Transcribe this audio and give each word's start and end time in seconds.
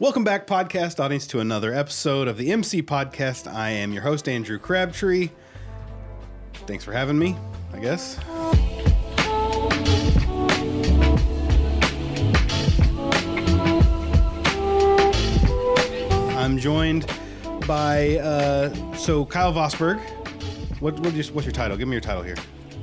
Welcome 0.00 0.22
back, 0.22 0.46
podcast 0.46 1.00
audience, 1.00 1.26
to 1.28 1.40
another 1.40 1.74
episode 1.74 2.28
of 2.28 2.36
the 2.36 2.52
MC 2.52 2.82
Podcast. 2.82 3.52
I 3.52 3.70
am 3.70 3.92
your 3.92 4.02
host, 4.02 4.28
Andrew 4.28 4.58
Crabtree. 4.58 5.30
Thanks 6.68 6.84
for 6.84 6.92
having 6.92 7.18
me, 7.18 7.36
I 7.72 7.80
guess. 7.80 8.16
I'm 16.36 16.58
joined 16.58 17.06
by, 17.66 18.16
uh, 18.18 18.72
so 18.94 19.24
Kyle 19.26 19.52
Vosberg. 19.52 20.00
What, 20.80 20.98
what 21.00 21.12
is, 21.14 21.32
what's 21.32 21.44
your 21.44 21.52
title? 21.52 21.76
Give 21.76 21.88
me 21.88 21.92
your 21.94 22.00
title 22.00 22.22
here. 22.22 22.36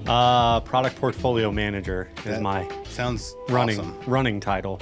Uh, 0.06 0.60
product 0.60 0.98
portfolio 0.98 1.52
manager 1.52 2.10
is 2.18 2.24
That 2.26 2.42
my 2.42 2.70
Sounds 2.84 3.36
running 3.50 3.80
awesome. 3.80 4.00
running 4.06 4.40
title. 4.40 4.80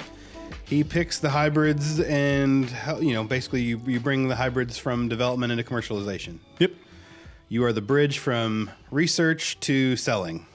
He 0.65 0.83
picks 0.83 1.19
the 1.19 1.29
hybrids 1.29 1.99
and, 1.99 2.69
you 2.99 3.13
know, 3.13 3.23
basically 3.23 3.61
you, 3.61 3.79
you 3.85 3.99
bring 3.99 4.27
the 4.27 4.35
hybrids 4.35 4.77
from 4.77 5.07
development 5.09 5.51
into 5.51 5.63
commercialization. 5.63 6.39
Yep, 6.59 6.71
You 7.49 7.63
are 7.65 7.73
the 7.73 7.81
bridge 7.81 8.19
from 8.19 8.71
research 8.89 9.59
to 9.61 9.95
selling. 9.95 10.45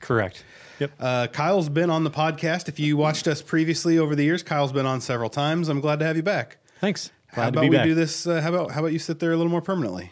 correct. 0.00 0.44
Yep. 0.78 0.92
Uh, 1.00 1.26
Kyle's 1.28 1.70
been 1.70 1.88
on 1.88 2.04
the 2.04 2.10
podcast. 2.10 2.68
If 2.68 2.78
you 2.78 2.98
watched 2.98 3.26
us 3.28 3.40
previously 3.40 3.98
over 3.98 4.14
the 4.14 4.24
years, 4.24 4.42
Kyle's 4.42 4.72
been 4.72 4.84
on 4.84 5.00
several 5.00 5.30
times. 5.30 5.70
I'm 5.70 5.80
glad 5.80 6.00
to 6.00 6.04
have 6.04 6.16
you 6.16 6.22
back. 6.22 6.58
Thanks. 6.82 7.10
Glad 7.34 7.42
how 7.44 7.48
about 7.48 7.60
we 7.62 7.70
back. 7.70 7.84
do 7.86 7.94
this? 7.94 8.26
Uh, 8.26 8.42
how 8.42 8.50
about 8.52 8.72
how 8.72 8.80
about 8.80 8.92
you 8.92 8.98
sit 8.98 9.18
there 9.18 9.32
a 9.32 9.36
little 9.38 9.50
more 9.50 9.62
permanently? 9.62 10.10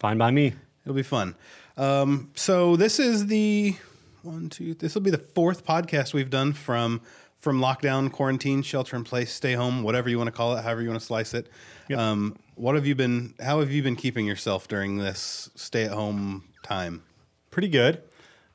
Fine 0.00 0.18
by 0.18 0.32
me. 0.32 0.52
It'll 0.84 0.96
be 0.96 1.04
fun. 1.04 1.36
Um, 1.76 2.32
so 2.34 2.74
this 2.74 2.98
is 2.98 3.28
the 3.28 3.76
one, 4.22 4.48
two. 4.48 4.74
This 4.74 4.94
will 4.96 5.02
be 5.02 5.10
the 5.12 5.18
fourth 5.18 5.64
podcast 5.64 6.12
we've 6.12 6.28
done 6.30 6.52
from 6.54 7.00
from 7.44 7.60
lockdown, 7.60 8.10
quarantine, 8.10 8.62
shelter 8.62 8.96
in 8.96 9.04
place, 9.04 9.30
stay 9.30 9.52
home, 9.52 9.82
whatever 9.82 10.08
you 10.08 10.16
want 10.16 10.28
to 10.28 10.32
call 10.32 10.56
it, 10.56 10.62
however 10.62 10.80
you 10.80 10.88
want 10.88 10.98
to 10.98 11.06
slice 11.06 11.34
it. 11.34 11.46
Yep. 11.90 11.98
Um, 11.98 12.36
what 12.54 12.74
have 12.74 12.86
you 12.86 12.94
been? 12.94 13.34
How 13.38 13.60
have 13.60 13.70
you 13.70 13.82
been 13.82 13.96
keeping 13.96 14.26
yourself 14.26 14.66
during 14.66 14.96
this 14.96 15.50
stay 15.54 15.84
at 15.84 15.92
home 15.92 16.44
time? 16.62 17.04
Pretty 17.50 17.68
good. 17.68 18.02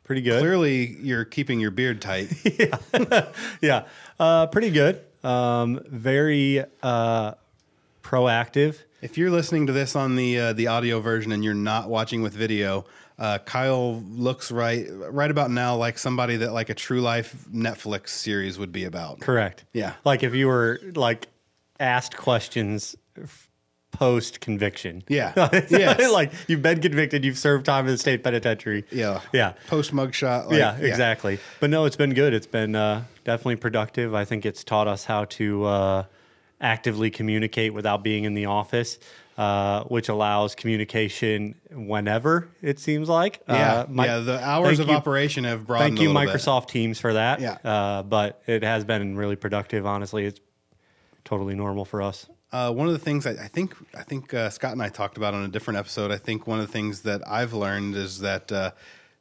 Pretty 0.04 0.24
good. 0.24 0.40
Clearly, 0.40 0.98
you're 1.00 1.24
keeping 1.24 1.60
your 1.60 1.72
beard 1.72 2.02
tight. 2.02 2.34
Yeah. 3.62 3.86
Uh, 4.20 4.48
pretty 4.48 4.72
good. 4.72 5.02
Um, 5.24 5.82
very 5.86 6.64
uh, 6.82 7.34
proactive. 8.02 8.78
If 9.02 9.18
you're 9.18 9.30
listening 9.30 9.68
to 9.68 9.74
this 9.74 9.96
on 9.96 10.16
the 10.16 10.40
uh, 10.40 10.54
the 10.54 10.68
audio 10.68 11.00
version 11.00 11.32
and 11.32 11.44
you're 11.44 11.54
not 11.54 11.90
watching 11.90 12.24
with 12.24 12.34
video, 12.34 12.86
uh, 13.20 13.38
Kyle 13.40 13.96
looks 14.02 14.50
right 14.52 14.88
right 14.90 15.30
about 15.30 15.52
now 15.52 15.76
like 15.76 15.98
somebody 16.00 16.38
that 16.38 16.54
like 16.54 16.70
a 16.70 16.74
true 16.74 17.02
life 17.02 17.36
Netflix 17.54 18.10
series 18.10 18.58
would 18.58 18.72
be 18.72 18.86
about. 18.86 19.20
Correct. 19.20 19.66
Yeah. 19.74 19.94
Like 20.06 20.24
if 20.24 20.34
you 20.34 20.48
were 20.48 20.80
like 20.96 21.28
asked 21.80 22.16
questions 22.18 22.96
post 23.92 24.40
conviction. 24.40 25.04
Yeah. 25.08 25.34
Yes. 25.70 26.12
like 26.12 26.32
you've 26.48 26.62
been 26.62 26.80
convicted, 26.82 27.26
you've 27.26 27.38
served 27.38 27.66
time 27.66 27.86
in 27.86 27.92
the 27.92 27.98
state 27.98 28.24
penitentiary. 28.24 28.86
Yeah. 28.92 29.22
Yeah. 29.34 29.54
Post 29.68 29.94
mugshot. 29.94 30.48
like- 30.48 30.58
yeah, 30.58 30.78
exactly. 30.78 31.40
But 31.60 31.70
no, 31.70 31.86
it's 31.86 31.96
been 31.98 32.14
good. 32.14 32.34
It's 32.34 32.48
been 32.48 32.76
uh, 32.76 33.04
definitely 33.26 33.58
productive. 33.58 34.14
I 34.16 34.24
think 34.26 34.46
it's 34.46 34.64
taught 34.64 34.88
us 34.88 35.04
how 35.04 35.26
to 35.26 35.66
uh, 35.66 36.04
actively 36.62 37.10
communicate 37.10 37.74
without 37.74 38.04
being 38.04 38.24
in 38.24 38.34
the 38.34 38.46
office, 38.46 39.00
uh, 39.40 39.84
which 39.86 40.10
allows 40.10 40.54
communication 40.54 41.56
whenever 41.72 42.50
it 42.62 42.78
seems 42.78 43.08
like. 43.08 43.42
Yeah. 43.48 43.74
Uh, 43.74 43.86
my- 43.90 44.06
yeah. 44.06 44.18
The 44.20 44.44
hours 44.44 44.80
of 44.80 44.90
you- 44.90 44.94
operation 44.94 45.46
have 45.46 45.66
broadened. 45.66 45.92
Thank 45.98 46.02
you, 46.02 46.10
a 46.10 46.14
little 46.14 46.34
bit. 46.34 46.42
Microsoft 46.42 46.68
Teams, 46.68 47.00
for 47.00 47.14
that. 47.14 47.40
Yeah. 47.40 47.58
Uh, 47.64 48.04
but 48.04 48.42
it 48.48 48.64
has 48.64 48.84
been 48.84 49.16
really 49.16 49.38
productive. 49.38 49.86
Honestly, 49.86 50.26
it's 50.26 50.42
totally 51.24 51.56
normal 51.56 51.86
for 51.86 52.02
us. 52.02 52.28
Uh, 52.52 52.74
one 52.74 52.88
of 52.88 52.94
the 52.94 53.00
things 53.00 53.26
I, 53.26 53.32
I 53.32 53.48
think 53.48 53.76
I 53.96 54.04
think 54.04 54.34
uh, 54.34 54.50
Scott 54.50 54.74
and 54.74 54.82
I 54.82 54.90
talked 54.90 55.16
about 55.18 55.34
on 55.34 55.44
a 55.46 55.48
different 55.48 55.78
episode. 55.78 56.12
I 56.12 56.18
think 56.18 56.46
one 56.46 56.60
of 56.60 56.66
the 56.68 56.74
things 56.74 57.02
that 57.04 57.22
I've 57.26 57.54
learned 57.54 57.96
is 57.96 58.20
that 58.20 58.52
uh, 58.52 58.72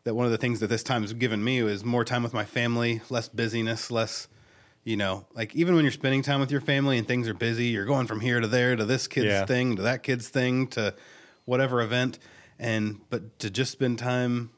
that 0.05 0.15
one 0.15 0.25
of 0.27 0.33
the 0.33 0.39
things 0.39 0.59
that 0.61 0.69
this 0.69 0.83
time 0.83 1.03
has 1.03 1.13
given 1.13 1.45
me 1.45 1.59
is 1.59 1.85
more 1.85 2.05
time 2.05 2.23
with 2.25 2.33
my 2.35 2.45
family, 2.47 3.03
less 3.11 3.29
busyness, 3.29 3.91
less 3.91 4.27
you 4.89 4.97
know, 4.97 5.27
like 5.35 5.55
even 5.55 5.75
when 5.75 5.85
you're 5.85 5.93
spending 5.93 6.23
time 6.23 6.41
with 6.41 6.51
your 6.51 6.63
family 6.63 6.97
and 6.97 7.07
things 7.07 7.29
are 7.29 7.35
busy, 7.35 7.67
you're 7.67 7.85
going 7.85 8.07
from 8.07 8.21
here 8.21 8.41
to 8.41 8.47
there 8.47 8.75
to 8.75 8.87
this 8.87 9.07
kid's 9.07 9.27
Yeah. 9.27 9.45
thing 9.45 9.77
to 9.77 9.83
that 9.83 10.03
kid's 10.03 10.29
thing 10.31 10.67
to 10.69 10.95
whatever 11.45 11.83
event, 11.83 12.19
and 12.59 12.99
but 13.11 13.39
to 13.41 13.51
just 13.51 13.71
spend 13.71 13.99
time 13.99 14.49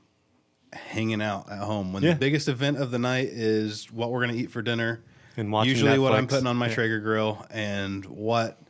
hanging 0.72 1.20
out 1.20 1.50
at 1.50 1.58
home 1.58 1.92
when 1.92 2.04
Yeah. 2.04 2.12
the 2.12 2.18
biggest 2.20 2.46
event 2.46 2.78
of 2.78 2.92
the 2.92 2.98
night 3.00 3.26
is 3.28 3.90
what 3.90 4.12
we're 4.12 4.24
going 4.24 4.36
to 4.36 4.40
eat 4.40 4.52
for 4.52 4.62
dinner 4.62 5.00
And 5.36 5.50
watching 5.50 5.70
usually 5.70 5.98
what 5.98 6.12
I'm 6.12 6.28
putting 6.28 6.46
on 6.46 6.56
my 6.56 6.68
Yeah. 6.68 6.74
Traeger 6.74 7.00
grill 7.00 7.44
and 7.50 8.04
what 8.04 8.62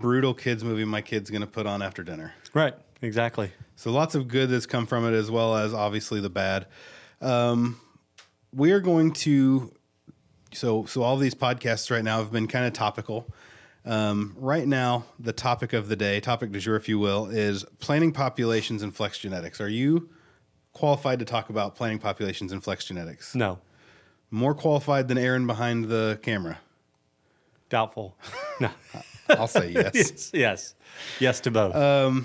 brutal 0.00 0.34
kids 0.34 0.64
movie 0.64 0.84
my 0.84 1.00
kid's 1.00 1.30
going 1.30 1.42
to 1.42 1.46
put 1.46 1.66
on 1.66 1.80
after 1.80 2.02
dinner. 2.02 2.34
Right. 2.54 2.74
Exactly. 3.02 3.52
So 3.76 3.92
lots 3.92 4.16
of 4.16 4.26
good 4.26 4.48
that's 4.50 4.66
come 4.66 4.86
from 4.86 5.06
it 5.06 5.16
as 5.16 5.30
well 5.30 5.54
as 5.56 5.72
obviously 5.72 6.20
the 6.20 6.28
bad. 6.30 6.66
Um, 7.20 7.78
we 8.52 8.72
are 8.72 8.80
going 8.80 9.12
to 9.12 9.72
so 10.56 10.86
so 10.86 11.02
all 11.02 11.16
these 11.16 11.34
podcasts 11.34 11.90
right 11.90 12.04
now 12.04 12.18
have 12.18 12.32
been 12.32 12.46
kind 12.48 12.66
of 12.66 12.72
topical. 12.72 13.26
Um, 13.84 14.34
right 14.38 14.66
now, 14.66 15.04
the 15.20 15.32
topic 15.32 15.72
of 15.72 15.88
the 15.88 15.94
day, 15.94 16.18
topic 16.18 16.50
du 16.50 16.58
jour, 16.58 16.74
if 16.74 16.88
you 16.88 16.98
will, 16.98 17.26
is 17.26 17.64
planting 17.78 18.10
populations 18.10 18.82
and 18.82 18.94
flex 18.94 19.18
genetics. 19.18 19.60
Are 19.60 19.68
you 19.68 20.08
qualified 20.72 21.20
to 21.20 21.24
talk 21.24 21.50
about 21.50 21.76
planting 21.76 22.00
populations 22.00 22.50
and 22.52 22.62
flex 22.64 22.84
genetics? 22.84 23.34
No. 23.36 23.60
More 24.32 24.54
qualified 24.54 25.06
than 25.06 25.18
Aaron 25.18 25.46
behind 25.46 25.84
the 25.84 26.18
camera. 26.22 26.58
Doubtful. 27.68 28.16
No. 28.58 28.70
I'll 29.28 29.48
say 29.48 29.68
yes. 29.70 29.90
yes. 29.94 30.30
Yes. 30.34 30.74
Yes 31.20 31.40
to 31.40 31.50
both. 31.50 31.74
Uh, 31.74 32.22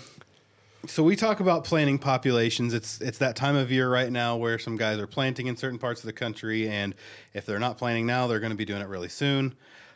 So 0.87 1.03
we 1.03 1.15
talk 1.15 1.41
about 1.41 1.63
planting 1.63 1.99
populations. 1.99 2.73
It's 2.73 2.99
it's 3.01 3.19
that 3.19 3.35
time 3.35 3.55
of 3.55 3.71
year 3.71 3.87
right 3.87 4.11
now 4.11 4.35
where 4.37 4.57
some 4.57 4.77
guys 4.77 4.97
are 4.97 5.05
planting 5.05 5.45
in 5.45 5.55
certain 5.55 5.77
parts 5.77 6.01
of 6.01 6.07
the 6.07 6.13
country, 6.13 6.67
and 6.67 6.95
if 7.33 7.45
they're 7.45 7.59
not 7.59 7.77
planting 7.77 8.07
now, 8.07 8.25
they're 8.25 8.39
going 8.39 8.51
to 8.51 8.57
be 8.57 8.65
doing 8.65 8.81
it 8.81 8.87
really 8.87 9.09
soon. 9.09 9.53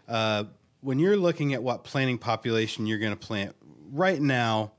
Uh, 0.08 0.44
when 0.82 1.00
you're 1.00 1.18
looking 1.18 1.54
at 1.56 1.64
what 1.64 1.84
planting 1.84 2.20
population 2.20 2.86
you're 2.86 3.00
going 3.00 3.14
to 3.14 3.20
plant 3.20 3.56
right 3.92 4.22
now, 4.22 4.74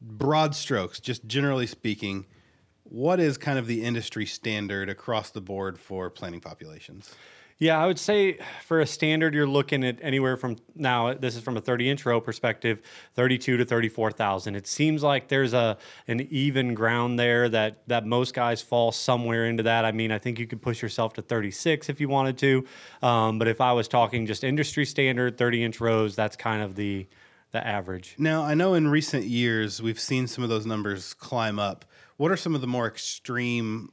broad 0.00 0.54
strokes, 0.54 1.00
just 1.00 1.26
generally 1.26 1.66
speaking, 1.66 2.24
what 2.84 3.20
is 3.20 3.36
kind 3.36 3.58
of 3.58 3.66
the 3.66 3.84
industry 3.84 4.24
standard 4.24 4.88
across 4.88 5.30
the 5.30 5.42
board 5.42 5.78
for 5.78 6.08
planting 6.08 6.40
populations? 6.40 7.14
Yeah, 7.58 7.82
I 7.82 7.86
would 7.86 7.98
say 7.98 8.38
for 8.64 8.80
a 8.80 8.86
standard, 8.86 9.34
you're 9.34 9.46
looking 9.46 9.84
at 9.84 9.98
anywhere 10.02 10.36
from 10.36 10.56
now. 10.74 11.14
This 11.14 11.36
is 11.36 11.42
from 11.42 11.56
a 11.56 11.60
30 11.60 11.90
inch 11.90 12.06
row 12.06 12.20
perspective, 12.20 12.82
32 13.14 13.56
to 13.56 13.64
34,000. 13.64 14.56
It 14.56 14.66
seems 14.66 15.02
like 15.02 15.28
there's 15.28 15.52
a 15.52 15.78
an 16.08 16.20
even 16.30 16.74
ground 16.74 17.18
there 17.18 17.48
that 17.48 17.86
that 17.88 18.06
most 18.06 18.34
guys 18.34 18.60
fall 18.60 18.92
somewhere 18.92 19.46
into 19.46 19.62
that. 19.62 19.84
I 19.84 19.92
mean, 19.92 20.10
I 20.10 20.18
think 20.18 20.38
you 20.38 20.46
could 20.46 20.62
push 20.62 20.82
yourself 20.82 21.12
to 21.14 21.22
36 21.22 21.88
if 21.88 22.00
you 22.00 22.08
wanted 22.08 22.38
to, 22.38 22.66
um, 23.02 23.38
but 23.38 23.48
if 23.48 23.60
I 23.60 23.72
was 23.72 23.88
talking 23.88 24.26
just 24.26 24.44
industry 24.44 24.84
standard 24.84 25.38
30 25.38 25.64
inch 25.64 25.80
rows, 25.80 26.16
that's 26.16 26.36
kind 26.36 26.62
of 26.62 26.74
the 26.74 27.06
the 27.52 27.64
average. 27.66 28.16
Now, 28.18 28.42
I 28.42 28.54
know 28.54 28.74
in 28.74 28.88
recent 28.88 29.24
years 29.24 29.80
we've 29.80 30.00
seen 30.00 30.26
some 30.26 30.42
of 30.42 30.50
those 30.50 30.66
numbers 30.66 31.14
climb 31.14 31.58
up. 31.58 31.84
What 32.16 32.32
are 32.32 32.36
some 32.36 32.54
of 32.54 32.60
the 32.60 32.66
more 32.66 32.86
extreme 32.86 33.92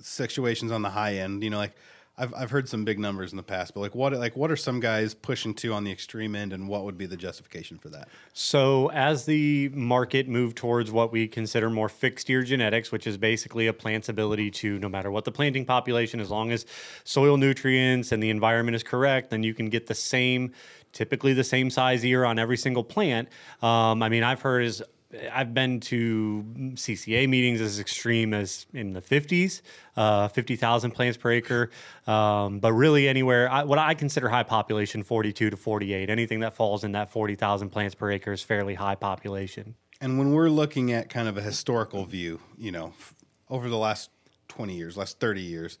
situations 0.00 0.72
on 0.72 0.82
the 0.82 0.90
high 0.90 1.16
end? 1.16 1.44
You 1.44 1.50
know, 1.50 1.58
like 1.58 1.76
I've 2.16 2.32
I've 2.32 2.50
heard 2.50 2.68
some 2.68 2.84
big 2.84 3.00
numbers 3.00 3.32
in 3.32 3.36
the 3.36 3.42
past, 3.42 3.74
but 3.74 3.80
like 3.80 3.94
what 3.94 4.12
like 4.12 4.36
what 4.36 4.50
are 4.50 4.56
some 4.56 4.78
guys 4.78 5.14
pushing 5.14 5.52
to 5.54 5.72
on 5.72 5.82
the 5.82 5.90
extreme 5.90 6.36
end, 6.36 6.52
and 6.52 6.68
what 6.68 6.84
would 6.84 6.96
be 6.96 7.06
the 7.06 7.16
justification 7.16 7.76
for 7.76 7.88
that? 7.88 8.08
So, 8.32 8.88
as 8.92 9.24
the 9.24 9.68
market 9.70 10.28
moved 10.28 10.56
towards 10.56 10.92
what 10.92 11.10
we 11.10 11.26
consider 11.26 11.68
more 11.70 11.88
fixed 11.88 12.30
ear 12.30 12.42
genetics, 12.44 12.92
which 12.92 13.08
is 13.08 13.16
basically 13.16 13.66
a 13.66 13.72
plant's 13.72 14.08
ability 14.08 14.52
to, 14.52 14.78
no 14.78 14.88
matter 14.88 15.10
what 15.10 15.24
the 15.24 15.32
planting 15.32 15.64
population, 15.64 16.20
as 16.20 16.30
long 16.30 16.52
as 16.52 16.66
soil 17.02 17.36
nutrients 17.36 18.12
and 18.12 18.22
the 18.22 18.30
environment 18.30 18.76
is 18.76 18.84
correct, 18.84 19.30
then 19.30 19.42
you 19.42 19.52
can 19.52 19.68
get 19.68 19.88
the 19.88 19.94
same, 19.94 20.52
typically 20.92 21.32
the 21.32 21.44
same 21.44 21.68
size 21.68 22.04
ear 22.04 22.24
on 22.24 22.38
every 22.38 22.56
single 22.56 22.84
plant. 22.84 23.28
Um, 23.60 24.04
I 24.04 24.08
mean, 24.08 24.22
I've 24.22 24.40
heard 24.40 24.64
is 24.64 24.82
I've 25.32 25.54
been 25.54 25.80
to 25.80 26.44
CCA 26.74 27.28
meetings 27.28 27.60
as 27.60 27.78
extreme 27.78 28.34
as 28.34 28.66
in 28.72 28.92
the 28.92 29.00
50s, 29.00 29.62
uh, 29.96 30.28
50,000 30.28 30.90
plants 30.90 31.16
per 31.16 31.30
acre. 31.30 31.70
Um, 32.06 32.58
but 32.58 32.72
really, 32.72 33.08
anywhere, 33.08 33.50
I, 33.50 33.64
what 33.64 33.78
I 33.78 33.94
consider 33.94 34.28
high 34.28 34.42
population, 34.42 35.02
42 35.02 35.50
to 35.50 35.56
48, 35.56 36.10
anything 36.10 36.40
that 36.40 36.54
falls 36.54 36.84
in 36.84 36.92
that 36.92 37.10
40,000 37.10 37.70
plants 37.70 37.94
per 37.94 38.10
acre 38.10 38.32
is 38.32 38.42
fairly 38.42 38.74
high 38.74 38.96
population. 38.96 39.74
And 40.00 40.18
when 40.18 40.32
we're 40.32 40.50
looking 40.50 40.92
at 40.92 41.08
kind 41.08 41.28
of 41.28 41.38
a 41.38 41.42
historical 41.42 42.04
view, 42.04 42.40
you 42.58 42.72
know, 42.72 42.88
f- 42.88 43.14
over 43.48 43.68
the 43.68 43.78
last 43.78 44.10
twenty 44.48 44.74
years, 44.76 44.96
last 44.96 45.18
thirty 45.20 45.40
years, 45.40 45.78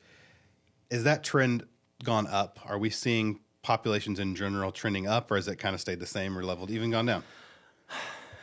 is 0.90 1.04
that 1.04 1.24
trend 1.24 1.64
gone 2.04 2.26
up? 2.28 2.58
Are 2.64 2.78
we 2.78 2.90
seeing 2.90 3.40
populations 3.62 4.20
in 4.20 4.34
general 4.34 4.72
trending 4.72 5.06
up, 5.06 5.30
or 5.30 5.36
has 5.36 5.48
it 5.48 5.56
kind 5.56 5.74
of 5.74 5.80
stayed 5.80 6.00
the 6.00 6.06
same 6.06 6.38
or 6.38 6.44
leveled, 6.44 6.70
even 6.70 6.90
gone 6.90 7.06
down? 7.06 7.22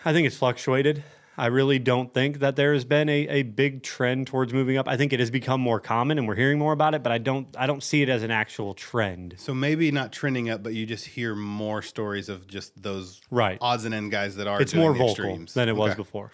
I 0.03 0.13
think 0.13 0.27
it's 0.27 0.37
fluctuated. 0.37 1.03
I 1.37 1.47
really 1.47 1.79
don't 1.79 2.13
think 2.13 2.39
that 2.39 2.55
there 2.55 2.73
has 2.73 2.83
been 2.85 3.07
a, 3.09 3.27
a 3.27 3.43
big 3.43 3.83
trend 3.83 4.27
towards 4.27 4.53
moving 4.53 4.77
up. 4.77 4.87
I 4.87 4.97
think 4.97 5.13
it 5.13 5.19
has 5.19 5.31
become 5.31 5.61
more 5.61 5.79
common 5.79 6.17
and 6.17 6.27
we're 6.27 6.35
hearing 6.35 6.59
more 6.59 6.73
about 6.73 6.93
it, 6.93 7.03
but 7.03 7.11
I 7.11 7.17
don't 7.17 7.47
I 7.57 7.65
don't 7.67 7.81
see 7.81 8.01
it 8.01 8.09
as 8.09 8.21
an 8.21 8.31
actual 8.31 8.73
trend. 8.73 9.35
So 9.37 9.53
maybe 9.53 9.89
not 9.91 10.11
trending 10.11 10.49
up, 10.49 10.61
but 10.61 10.73
you 10.73 10.85
just 10.85 11.05
hear 11.05 11.33
more 11.35 11.81
stories 11.81 12.29
of 12.29 12.47
just 12.47 12.81
those 12.81 13.21
Right. 13.31 13.57
odds 13.61 13.85
and 13.85 13.93
end 13.93 14.11
guys 14.11 14.35
that 14.35 14.47
are. 14.47 14.61
It's 14.61 14.71
doing 14.73 14.81
more 14.83 14.93
the 14.93 14.99
vocal 14.99 15.11
extremes. 15.11 15.53
than 15.53 15.69
it 15.69 15.75
was 15.75 15.91
Okay. 15.93 15.97
before. 15.97 16.31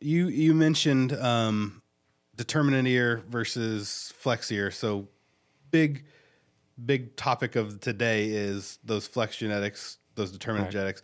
You 0.00 0.28
you 0.28 0.54
mentioned 0.54 1.12
um, 1.12 1.82
determinate 2.36 2.86
ear 2.86 3.22
versus 3.28 4.12
flex 4.16 4.50
ear. 4.50 4.70
So 4.70 5.08
big 5.70 6.04
big 6.86 7.14
topic 7.16 7.56
of 7.56 7.80
today 7.80 8.28
is 8.30 8.78
those 8.84 9.06
flex 9.06 9.36
genetics, 9.36 9.98
those 10.14 10.32
determinant 10.32 10.66
Right. 10.68 10.72
genetics. 10.72 11.02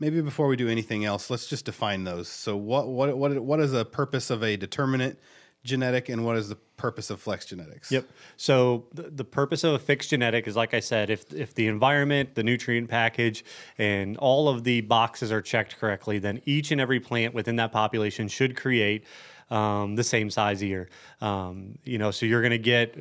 Maybe 0.00 0.20
before 0.22 0.48
we 0.48 0.56
do 0.56 0.68
anything 0.68 1.04
else, 1.04 1.30
let's 1.30 1.46
just 1.46 1.66
define 1.66 2.04
those. 2.04 2.28
So 2.28 2.56
what 2.56 2.88
what 2.88 3.16
what 3.16 3.38
what 3.38 3.60
is 3.60 3.72
the 3.72 3.84
purpose 3.84 4.30
of 4.30 4.42
a 4.42 4.56
determinate 4.56 5.20
genetic 5.62 6.08
and 6.08 6.24
what 6.24 6.36
is 6.36 6.48
the 6.48 6.56
purpose 6.76 7.10
of 7.10 7.20
flex 7.20 7.44
genetics? 7.44 7.92
Yep. 7.92 8.08
So 8.38 8.86
the, 8.94 9.02
the 9.02 9.24
purpose 9.24 9.62
of 9.62 9.74
a 9.74 9.78
fixed 9.78 10.08
genetic 10.10 10.48
is, 10.48 10.56
like 10.56 10.72
I 10.72 10.80
said, 10.80 11.10
if 11.10 11.32
if 11.32 11.54
the 11.54 11.68
environment, 11.68 12.34
the 12.34 12.42
nutrient 12.42 12.88
package, 12.88 13.44
and 13.78 14.16
all 14.16 14.48
of 14.48 14.64
the 14.64 14.80
boxes 14.80 15.30
are 15.30 15.42
checked 15.42 15.78
correctly, 15.78 16.18
then 16.18 16.40
each 16.46 16.70
and 16.70 16.80
every 16.80 16.98
plant 16.98 17.34
within 17.34 17.56
that 17.56 17.70
population 17.72 18.28
should 18.28 18.56
create 18.56 19.04
um, 19.50 19.96
the 19.96 20.04
same 20.04 20.30
size 20.30 20.62
ear. 20.62 20.88
Um, 21.20 21.78
you 21.84 21.98
know, 21.98 22.10
so 22.10 22.24
you're 22.24 22.42
going 22.42 22.50
to 22.52 22.58
get 22.58 22.96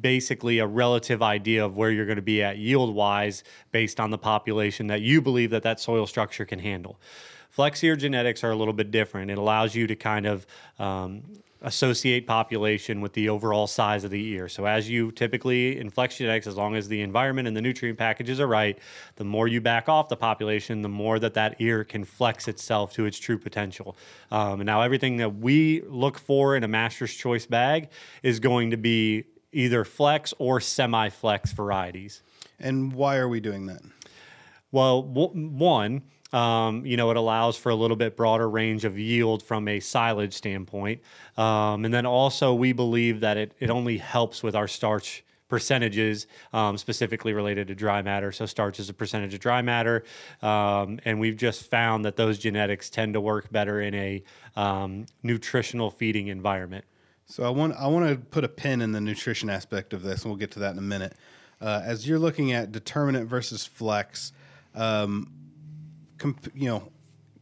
basically 0.00 0.58
a 0.58 0.66
relative 0.66 1.22
idea 1.22 1.64
of 1.64 1.76
where 1.76 1.90
you're 1.90 2.06
going 2.06 2.16
to 2.16 2.22
be 2.22 2.42
at 2.42 2.58
yield 2.58 2.94
wise 2.94 3.44
based 3.70 4.00
on 4.00 4.10
the 4.10 4.18
population 4.18 4.86
that 4.86 5.00
you 5.00 5.20
believe 5.20 5.50
that 5.50 5.62
that 5.62 5.80
soil 5.80 6.06
structure 6.06 6.44
can 6.44 6.58
handle. 6.58 6.98
Flex 7.50 7.84
ear 7.84 7.96
genetics 7.96 8.42
are 8.44 8.50
a 8.50 8.56
little 8.56 8.72
bit 8.72 8.90
different. 8.90 9.30
It 9.30 9.38
allows 9.38 9.74
you 9.74 9.86
to 9.86 9.94
kind 9.94 10.24
of 10.26 10.46
um, 10.78 11.22
associate 11.62 12.26
population 12.26 13.00
with 13.00 13.12
the 13.12 13.28
overall 13.28 13.66
size 13.66 14.04
of 14.04 14.10
the 14.10 14.24
ear. 14.28 14.48
So 14.48 14.66
as 14.66 14.88
you 14.88 15.12
typically 15.12 15.78
in 15.78 15.90
flex 15.90 16.16
genetics, 16.16 16.46
as 16.46 16.56
long 16.56 16.74
as 16.74 16.88
the 16.88 17.00
environment 17.00 17.48
and 17.48 17.56
the 17.56 17.62
nutrient 17.62 17.98
packages 17.98 18.40
are 18.40 18.46
right, 18.46 18.78
the 19.16 19.24
more 19.24 19.48
you 19.48 19.60
back 19.60 19.88
off 19.88 20.08
the 20.08 20.16
population, 20.16 20.82
the 20.82 20.88
more 20.88 21.18
that 21.18 21.34
that 21.34 21.56
ear 21.60 21.84
can 21.84 22.04
flex 22.04 22.48
itself 22.48 22.92
to 22.94 23.06
its 23.06 23.18
true 23.18 23.38
potential. 23.38 23.96
Um, 24.30 24.60
and 24.60 24.66
now 24.66 24.80
everything 24.82 25.16
that 25.18 25.36
we 25.36 25.82
look 25.82 26.18
for 26.18 26.56
in 26.56 26.64
a 26.64 26.68
master's 26.68 27.14
choice 27.14 27.46
bag 27.46 27.90
is 28.22 28.40
going 28.40 28.70
to 28.70 28.76
be 28.76 29.24
either 29.52 29.84
flex 29.84 30.32
or 30.38 30.60
semi-flex 30.60 31.52
varieties. 31.52 32.22
And 32.58 32.92
why 32.92 33.16
are 33.16 33.28
we 33.28 33.40
doing 33.40 33.66
that? 33.66 33.82
Well, 34.70 35.02
w- 35.02 35.48
one, 35.48 36.02
um, 36.32 36.86
you 36.86 36.96
know, 36.96 37.10
it 37.10 37.16
allows 37.16 37.56
for 37.56 37.68
a 37.68 37.74
little 37.74 37.96
bit 37.96 38.16
broader 38.16 38.48
range 38.48 38.84
of 38.84 38.98
yield 38.98 39.42
from 39.42 39.68
a 39.68 39.80
silage 39.80 40.32
standpoint. 40.32 41.02
Um, 41.36 41.84
and 41.84 41.92
then 41.92 42.06
also, 42.06 42.54
we 42.54 42.72
believe 42.72 43.20
that 43.20 43.36
it, 43.36 43.52
it 43.60 43.68
only 43.68 43.98
helps 43.98 44.42
with 44.42 44.56
our 44.56 44.66
starch 44.66 45.24
percentages, 45.48 46.26
um, 46.54 46.78
specifically 46.78 47.34
related 47.34 47.68
to 47.68 47.74
dry 47.74 48.00
matter. 48.00 48.32
So, 48.32 48.46
starch 48.46 48.80
is 48.80 48.88
a 48.88 48.94
percentage 48.94 49.34
of 49.34 49.40
dry 49.40 49.60
matter. 49.60 50.04
Um, 50.40 51.00
and 51.04 51.20
we've 51.20 51.36
just 51.36 51.68
found 51.68 52.06
that 52.06 52.16
those 52.16 52.38
genetics 52.38 52.88
tend 52.88 53.12
to 53.12 53.20
work 53.20 53.52
better 53.52 53.82
in 53.82 53.94
a 53.94 54.22
um, 54.56 55.04
nutritional 55.22 55.90
feeding 55.90 56.28
environment. 56.28 56.86
So 57.26 57.44
I 57.44 57.50
want 57.50 57.74
I 57.76 57.86
want 57.86 58.08
to 58.08 58.16
put 58.16 58.44
a 58.44 58.48
pin 58.48 58.82
in 58.82 58.92
the 58.92 59.00
nutrition 59.00 59.48
aspect 59.48 59.92
of 59.92 60.02
this, 60.02 60.22
and 60.22 60.30
we'll 60.30 60.38
get 60.38 60.50
to 60.52 60.60
that 60.60 60.72
in 60.72 60.78
a 60.78 60.82
minute. 60.82 61.14
Uh, 61.60 61.80
as 61.84 62.06
you're 62.06 62.18
looking 62.18 62.52
at 62.52 62.72
determinant 62.72 63.28
versus 63.28 63.64
flex, 63.64 64.32
um, 64.74 65.32
comp, 66.18 66.50
you 66.54 66.68
know, 66.68 66.90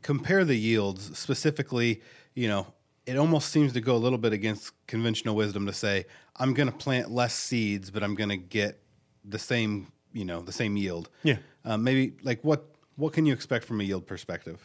compare 0.03 0.45
the 0.45 0.55
yields 0.55 1.19
specifically. 1.19 2.03
You 2.35 2.49
know, 2.49 2.67
it 3.07 3.17
almost 3.17 3.49
seems 3.49 3.73
to 3.73 3.81
go 3.81 3.97
a 3.97 3.99
little 3.99 4.19
bit 4.19 4.33
against 4.33 4.73
conventional 4.87 5.35
wisdom 5.35 5.67
to 5.67 5.73
say 5.73 6.07
I'm 6.37 6.55
going 6.55 6.71
to 6.71 6.77
plant 6.77 7.11
less 7.11 7.35
seeds, 7.35 7.91
but 7.91 8.03
I'm 8.03 8.15
going 8.15 8.31
to 8.31 8.37
get 8.37 8.81
the 9.25 9.39
same, 9.39 9.91
you 10.13 10.25
know, 10.25 10.43
the 10.43 10.53
same 10.53 10.77
yield. 10.77 11.11
Yeah. 11.23 11.37
Uh, 11.65 11.77
maybe 11.77 12.15
like 12.23 12.41
what 12.43 12.65
what 12.97 13.13
can 13.13 13.27
you 13.27 13.33
expect 13.33 13.65
from 13.65 13.81
a 13.81 13.85
yield 13.85 14.07
perspective? 14.07 14.61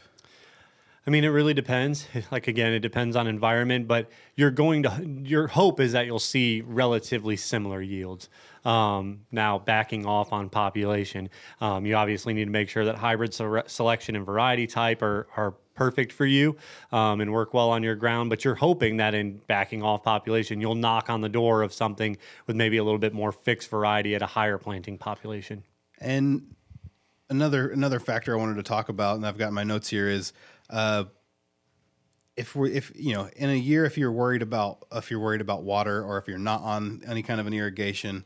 I 1.08 1.12
mean, 1.12 1.24
it 1.24 1.30
really 1.30 1.54
depends. 1.54 2.08
Like 2.32 2.48
again, 2.48 2.74
it 2.74 2.80
depends 2.80 3.16
on 3.16 3.28
environment, 3.28 3.88
but 3.88 4.10
you're 4.36 4.52
going 4.52 4.84
to 4.84 5.06
your 5.24 5.48
hope 5.48 5.80
is 5.80 5.92
that 5.92 6.06
you'll 6.06 6.20
see 6.20 6.62
relatively 6.62 7.38
similar 7.38 7.82
yields. 7.82 8.30
Um, 8.66 9.22
now, 9.32 9.60
backing 9.60 10.06
off 10.06 10.34
on 10.34 10.50
population, 10.50 11.30
um, 11.62 11.86
you 11.86 11.96
obviously 11.96 12.34
need 12.34 12.46
to 12.46 12.52
make 12.52 12.68
sure 12.68 12.86
that 12.86 12.96
hybrid 12.96 13.34
sele- 13.34 13.68
selection 13.68 14.16
and 14.16 14.26
variety 14.26 14.66
type 14.66 15.02
are 15.02 15.28
are 15.38 15.54
perfect 15.76 16.14
for 16.14 16.26
you 16.26 16.56
um, 16.92 17.22
and 17.22 17.32
work 17.32 17.54
well 17.54 17.70
on 17.70 17.84
your 17.84 17.96
ground. 17.96 18.30
But 18.30 18.44
you're 18.44 18.56
hoping 18.56 18.98
that 18.98 19.14
in 19.14 19.38
backing 19.48 19.84
off 19.84 20.04
population, 20.04 20.60
you'll 20.60 20.76
knock 20.76 21.10
on 21.10 21.22
the 21.22 21.30
door 21.30 21.62
of 21.62 21.74
something 21.74 22.18
with 22.48 22.56
maybe 22.56 22.78
a 22.78 22.84
little 22.84 23.00
bit 23.00 23.14
more 23.14 23.32
fixed 23.32 23.70
variety 23.70 24.16
at 24.16 24.22
a 24.22 24.28
higher 24.28 24.58
planting 24.58 24.98
population. 24.98 25.64
And 26.00 26.56
another 27.30 27.70
another 27.70 28.00
factor 28.00 28.36
I 28.36 28.40
wanted 28.40 28.56
to 28.56 28.64
talk 28.64 28.90
about, 28.90 29.18
and 29.18 29.26
I've 29.26 29.38
got 29.38 29.54
my 29.54 29.64
notes 29.64 29.90
here 29.90 30.10
is 30.10 30.34
uh, 30.70 31.06
if 32.36 32.56
we 32.56 32.74
if 32.74 32.92
you 32.96 33.14
know 33.14 33.30
in 33.36 33.50
a 33.50 33.56
year 33.56 33.86
if 33.86 33.98
you're 33.98 34.12
worried 34.12 34.42
about 34.42 34.86
if 34.92 35.10
you're 35.10 35.20
worried 35.20 35.42
about 35.42 35.64
water 35.64 36.04
or 36.04 36.18
if 36.18 36.28
you're 36.28 36.38
not 36.38 36.62
on 36.62 37.02
any 37.08 37.24
kind 37.24 37.40
of 37.40 37.48
an 37.48 37.54
irrigation, 37.54 38.26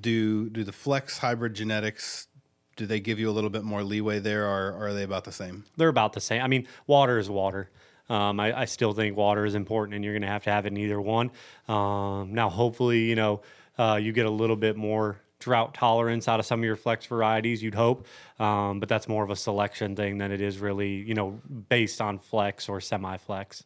do 0.00 0.50
do 0.50 0.64
the 0.64 0.72
flex 0.72 1.18
hybrid 1.18 1.54
genetics 1.54 2.28
do 2.76 2.86
they 2.86 3.00
give 3.00 3.18
you 3.18 3.28
a 3.28 3.32
little 3.32 3.50
bit 3.50 3.64
more 3.64 3.82
leeway 3.82 4.18
there, 4.18 4.46
or, 4.46 4.72
or 4.72 4.88
are 4.88 4.94
they 4.94 5.02
about 5.02 5.24
the 5.24 5.32
same? 5.32 5.64
they're 5.76 5.88
about 5.88 6.12
the 6.12 6.20
same. 6.20 6.42
I 6.42 6.46
mean, 6.46 6.68
water 6.86 7.18
is 7.18 7.28
water. 7.28 7.70
Um, 8.08 8.38
I, 8.38 8.60
I 8.60 8.64
still 8.66 8.92
think 8.92 9.16
water 9.16 9.44
is 9.44 9.54
important, 9.54 9.96
and 9.96 10.04
you're 10.04 10.12
going 10.12 10.22
to 10.22 10.28
have 10.28 10.44
to 10.44 10.52
have 10.52 10.66
it 10.66 10.68
in 10.68 10.76
either 10.76 11.00
one. 11.00 11.32
Um, 11.66 12.34
now, 12.34 12.48
hopefully, 12.48 13.00
you 13.00 13.16
know, 13.16 13.40
uh, 13.78 13.98
you 14.00 14.12
get 14.12 14.26
a 14.26 14.30
little 14.30 14.56
bit 14.56 14.76
more 14.76 15.18
drought 15.38 15.74
tolerance 15.74 16.28
out 16.28 16.40
of 16.40 16.46
some 16.46 16.60
of 16.60 16.64
your 16.64 16.76
flex 16.76 17.06
varieties. 17.06 17.62
You'd 17.62 17.74
hope, 17.74 18.06
um, 18.38 18.80
but 18.80 18.88
that's 18.88 19.08
more 19.08 19.22
of 19.22 19.30
a 19.30 19.36
selection 19.36 19.94
thing 19.94 20.18
than 20.18 20.32
it 20.32 20.40
is 20.40 20.58
really, 20.58 20.94
you 20.94 21.14
know, 21.14 21.40
based 21.68 22.00
on 22.00 22.18
flex 22.18 22.68
or 22.68 22.80
semi-flex. 22.80 23.64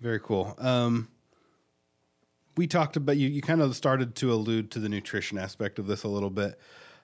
Very 0.00 0.20
cool. 0.20 0.54
Um, 0.58 1.08
we 2.56 2.66
talked 2.66 2.96
about 2.96 3.16
you. 3.16 3.28
You 3.28 3.40
kind 3.40 3.60
of 3.62 3.74
started 3.76 4.14
to 4.16 4.32
allude 4.32 4.70
to 4.72 4.78
the 4.78 4.88
nutrition 4.88 5.38
aspect 5.38 5.78
of 5.78 5.86
this 5.86 6.02
a 6.04 6.08
little 6.08 6.30
bit. 6.30 6.58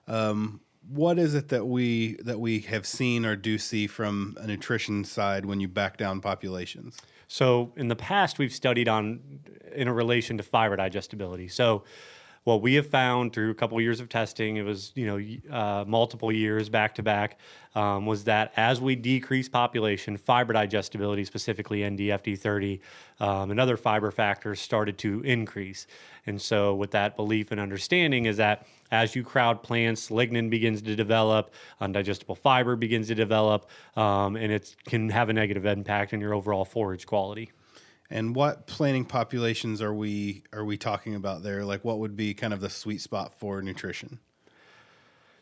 Um, 0.06 0.60
what 0.88 1.18
is 1.18 1.34
it 1.34 1.48
that 1.48 1.66
we 1.66 2.14
that 2.24 2.40
we 2.40 2.60
have 2.60 2.86
seen 2.86 3.26
or 3.26 3.36
do 3.36 3.58
see 3.58 3.86
from 3.86 4.36
a 4.40 4.46
nutrition 4.46 5.04
side 5.04 5.44
when 5.44 5.60
you 5.60 5.68
back 5.68 5.96
down 5.96 6.20
populations? 6.20 6.98
So 7.28 7.72
in 7.76 7.88
the 7.88 7.96
past, 7.96 8.38
we've 8.38 8.52
studied 8.52 8.88
on 8.88 9.20
in 9.74 9.86
a 9.86 9.92
relation 9.92 10.38
to 10.38 10.42
fiber 10.42 10.76
digestibility. 10.76 11.48
So 11.48 11.84
what 12.48 12.62
we 12.62 12.72
have 12.76 12.86
found 12.86 13.34
through 13.34 13.50
a 13.50 13.54
couple 13.54 13.76
of 13.76 13.82
years 13.82 14.00
of 14.00 14.08
testing, 14.08 14.56
it 14.56 14.62
was 14.62 14.90
you 14.94 15.06
know 15.06 15.54
uh, 15.54 15.84
multiple 15.86 16.32
years 16.32 16.70
back 16.70 16.94
to 16.94 17.02
back, 17.02 17.38
um, 17.74 18.06
was 18.06 18.24
that 18.24 18.54
as 18.56 18.80
we 18.80 18.96
decrease 18.96 19.50
population, 19.50 20.16
fiber 20.16 20.54
digestibility, 20.54 21.26
specifically 21.26 21.80
NDFD30 21.80 22.80
um, 23.20 23.50
and 23.50 23.60
other 23.60 23.76
fiber 23.76 24.10
factors, 24.10 24.62
started 24.62 24.96
to 24.96 25.20
increase. 25.24 25.86
And 26.24 26.40
so 26.40 26.74
with 26.74 26.90
that 26.92 27.16
belief 27.16 27.52
and 27.52 27.60
understanding 27.60 28.24
is 28.24 28.38
that 28.38 28.66
as 28.90 29.14
you 29.14 29.22
crowd 29.22 29.62
plants, 29.62 30.08
lignin 30.08 30.48
begins 30.48 30.80
to 30.80 30.96
develop, 30.96 31.52
undigestible 31.82 32.38
fiber 32.38 32.76
begins 32.76 33.08
to 33.08 33.14
develop, 33.14 33.68
um, 33.94 34.36
and 34.36 34.50
it 34.50 34.74
can 34.86 35.10
have 35.10 35.28
a 35.28 35.34
negative 35.34 35.66
impact 35.66 36.14
on 36.14 36.20
your 36.22 36.32
overall 36.32 36.64
forage 36.64 37.06
quality. 37.06 37.50
And 38.10 38.34
what 38.34 38.66
planting 38.66 39.04
populations 39.04 39.82
are 39.82 39.92
we 39.92 40.42
are 40.52 40.64
we 40.64 40.78
talking 40.78 41.14
about 41.14 41.42
there? 41.42 41.64
Like, 41.64 41.84
what 41.84 41.98
would 41.98 42.16
be 42.16 42.32
kind 42.34 42.52
of 42.54 42.60
the 42.60 42.70
sweet 42.70 43.00
spot 43.00 43.34
for 43.34 43.60
nutrition? 43.60 44.18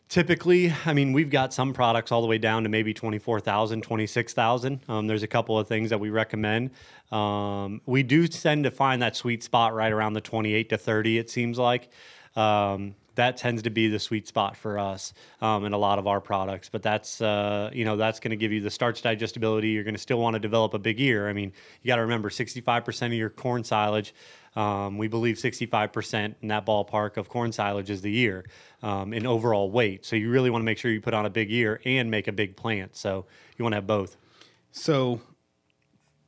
Typically, 0.08 0.72
I 0.84 0.92
mean, 0.92 1.12
we've 1.12 1.30
got 1.30 1.52
some 1.52 1.72
products 1.72 2.12
all 2.12 2.20
the 2.20 2.28
way 2.28 2.38
down 2.38 2.62
to 2.62 2.68
maybe 2.68 2.94
24,000, 2.94 3.82
26,000. 3.82 4.80
Um, 4.88 5.08
there's 5.08 5.24
a 5.24 5.28
couple 5.28 5.58
of 5.58 5.66
things 5.66 5.90
that 5.90 5.98
we 5.98 6.10
recommend. 6.10 6.70
Um, 7.10 7.80
we 7.86 8.04
do 8.04 8.28
tend 8.28 8.64
to 8.64 8.70
find 8.70 9.02
that 9.02 9.16
sweet 9.16 9.42
spot 9.42 9.74
right 9.74 9.92
around 9.92 10.12
the 10.12 10.20
28 10.20 10.68
to 10.68 10.78
30, 10.78 11.18
it 11.18 11.28
seems 11.28 11.58
like. 11.58 11.88
Um, 12.36 12.94
that 13.14 13.38
tends 13.38 13.62
to 13.62 13.70
be 13.70 13.88
the 13.88 13.98
sweet 13.98 14.28
spot 14.28 14.58
for 14.58 14.78
us 14.78 15.14
um, 15.40 15.64
in 15.64 15.72
a 15.72 15.78
lot 15.78 15.98
of 15.98 16.06
our 16.06 16.20
products. 16.20 16.68
But 16.68 16.82
that's, 16.82 17.22
uh, 17.22 17.70
you 17.72 17.86
know, 17.86 17.96
that's 17.96 18.20
going 18.20 18.30
to 18.30 18.36
give 18.36 18.52
you 18.52 18.60
the 18.60 18.70
starch 18.70 19.00
digestibility. 19.00 19.70
You're 19.70 19.84
going 19.84 19.94
to 19.94 20.00
still 20.00 20.18
want 20.18 20.34
to 20.34 20.40
develop 20.40 20.74
a 20.74 20.78
big 20.78 21.00
ear. 21.00 21.26
I 21.26 21.32
mean, 21.32 21.52
you 21.82 21.88
got 21.88 21.96
to 21.96 22.02
remember 22.02 22.28
65% 22.28 23.06
of 23.06 23.12
your 23.14 23.30
corn 23.30 23.64
silage 23.64 24.12
um, 24.56 24.96
we 24.96 25.06
believe 25.06 25.36
65% 25.36 26.34
in 26.40 26.48
that 26.48 26.64
ballpark 26.64 27.18
of 27.18 27.28
corn 27.28 27.52
silage 27.52 27.90
is 27.90 28.00
the 28.00 28.18
ear 28.18 28.44
um, 28.82 29.12
in 29.12 29.26
overall 29.26 29.70
weight. 29.70 30.06
So 30.06 30.16
you 30.16 30.30
really 30.30 30.48
want 30.48 30.62
to 30.62 30.64
make 30.64 30.78
sure 30.78 30.90
you 30.90 31.02
put 31.02 31.12
on 31.12 31.26
a 31.26 31.30
big 31.30 31.52
ear 31.52 31.80
and 31.84 32.10
make 32.10 32.26
a 32.26 32.32
big 32.32 32.56
plant. 32.56 32.96
So 32.96 33.26
you 33.56 33.64
want 33.64 33.74
to 33.74 33.76
have 33.76 33.86
both. 33.86 34.16
So, 34.72 35.20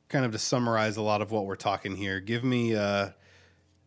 kind 0.09 0.25
of 0.25 0.31
to 0.31 0.39
summarize 0.39 0.97
a 0.97 1.01
lot 1.01 1.21
of 1.21 1.31
what 1.31 1.45
we're 1.45 1.55
talking 1.55 1.95
here, 1.95 2.19
give 2.19 2.43
me, 2.43 2.75
uh, 2.75 3.09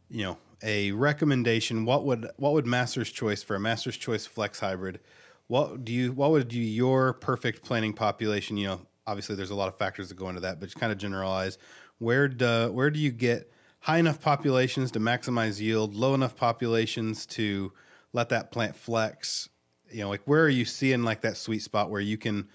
you 0.09 0.25
know, 0.25 0.39
a 0.63 0.93
recommendation. 0.93 1.85
What 1.85 2.05
would 2.05 2.29
what 2.37 2.53
would 2.53 2.67
Master's 2.67 3.11
Choice 3.11 3.43
for 3.43 3.57
a 3.57 3.61
Master's 3.61 3.97
Choice 3.97 4.27
Flex 4.27 4.61
Hybrid? 4.61 5.01
What 5.49 5.85
do 5.85 5.93
you 5.93 6.13
what 6.13 6.31
would 6.31 6.53
you 6.53 6.65
your 6.65 7.13
perfect 7.15 7.63
planting 7.65 7.93
population? 7.93 8.57
You 8.57 8.67
know, 8.69 8.81
obviously 9.07 9.35
there's 9.37 9.51
a 9.51 9.55
lot 9.55 9.69
of 9.69 9.77
factors 9.77 10.09
that 10.09 10.17
go 10.17 10.29
into 10.29 10.41
that, 10.43 10.61
but 10.61 10.67
just 10.67 10.79
kind 10.81 10.93
of 10.93 10.99
generalize. 10.99 11.59
Where 11.99 12.29
do 12.29 12.71
where 12.73 12.91
do 12.91 12.99
you 12.99 13.11
get 13.11 13.51
high 13.81 13.99
enough 13.99 14.21
populations 14.21 14.91
to 14.93 15.01
maximize 15.01 15.61
yield, 15.61 15.95
low 15.95 16.15
enough 16.15 16.37
populations 16.37 17.27
to 17.27 17.73
let 18.13 18.29
that 18.31 18.51
plant 18.51 18.77
flex? 18.77 19.49
You 19.91 20.01
know, 20.03 20.09
like 20.09 20.23
where 20.25 20.43
are 20.45 20.49
you 20.49 20.65
seeing 20.65 21.03
like 21.03 21.21
that 21.23 21.37
sweet 21.37 21.63
spot 21.63 21.91
where 21.91 22.01
you 22.01 22.17
can 22.17 22.49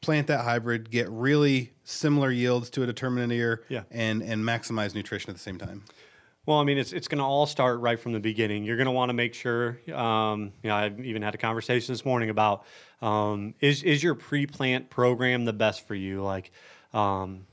plant 0.00 0.28
that 0.28 0.42
hybrid, 0.44 0.90
get 0.90 1.08
really 1.10 1.72
similar 1.82 2.30
yields 2.30 2.70
to 2.70 2.84
a 2.84 2.86
determinate 2.86 3.32
ear, 3.36 3.64
Yeah. 3.68 3.82
and 3.90 4.22
and 4.22 4.44
maximize 4.44 4.94
nutrition 4.94 5.30
at 5.30 5.34
the 5.36 5.42
same 5.42 5.58
time? 5.58 5.82
Well, 6.48 6.60
I 6.60 6.64
mean, 6.64 6.78
it's 6.78 6.94
it's 6.94 7.08
going 7.08 7.18
to 7.18 7.24
all 7.24 7.44
start 7.44 7.80
right 7.80 8.00
from 8.00 8.14
the 8.14 8.20
beginning. 8.20 8.64
You're 8.64 8.78
going 8.78 8.86
to 8.86 8.90
want 8.90 9.10
to 9.10 9.12
make 9.12 9.34
sure. 9.34 9.78
Um, 9.92 10.50
you 10.62 10.70
know, 10.70 10.76
I 10.76 10.90
even 11.02 11.20
had 11.20 11.34
a 11.34 11.36
conversation 11.36 11.92
this 11.92 12.06
morning 12.06 12.30
about 12.30 12.64
um, 13.02 13.52
is 13.60 13.82
is 13.82 14.02
your 14.02 14.14
pre-plant 14.14 14.88
program 14.88 15.44
the 15.44 15.52
best 15.52 15.86
for 15.86 15.94
you? 15.94 16.22
Like, 16.22 16.50
um, 16.94 17.44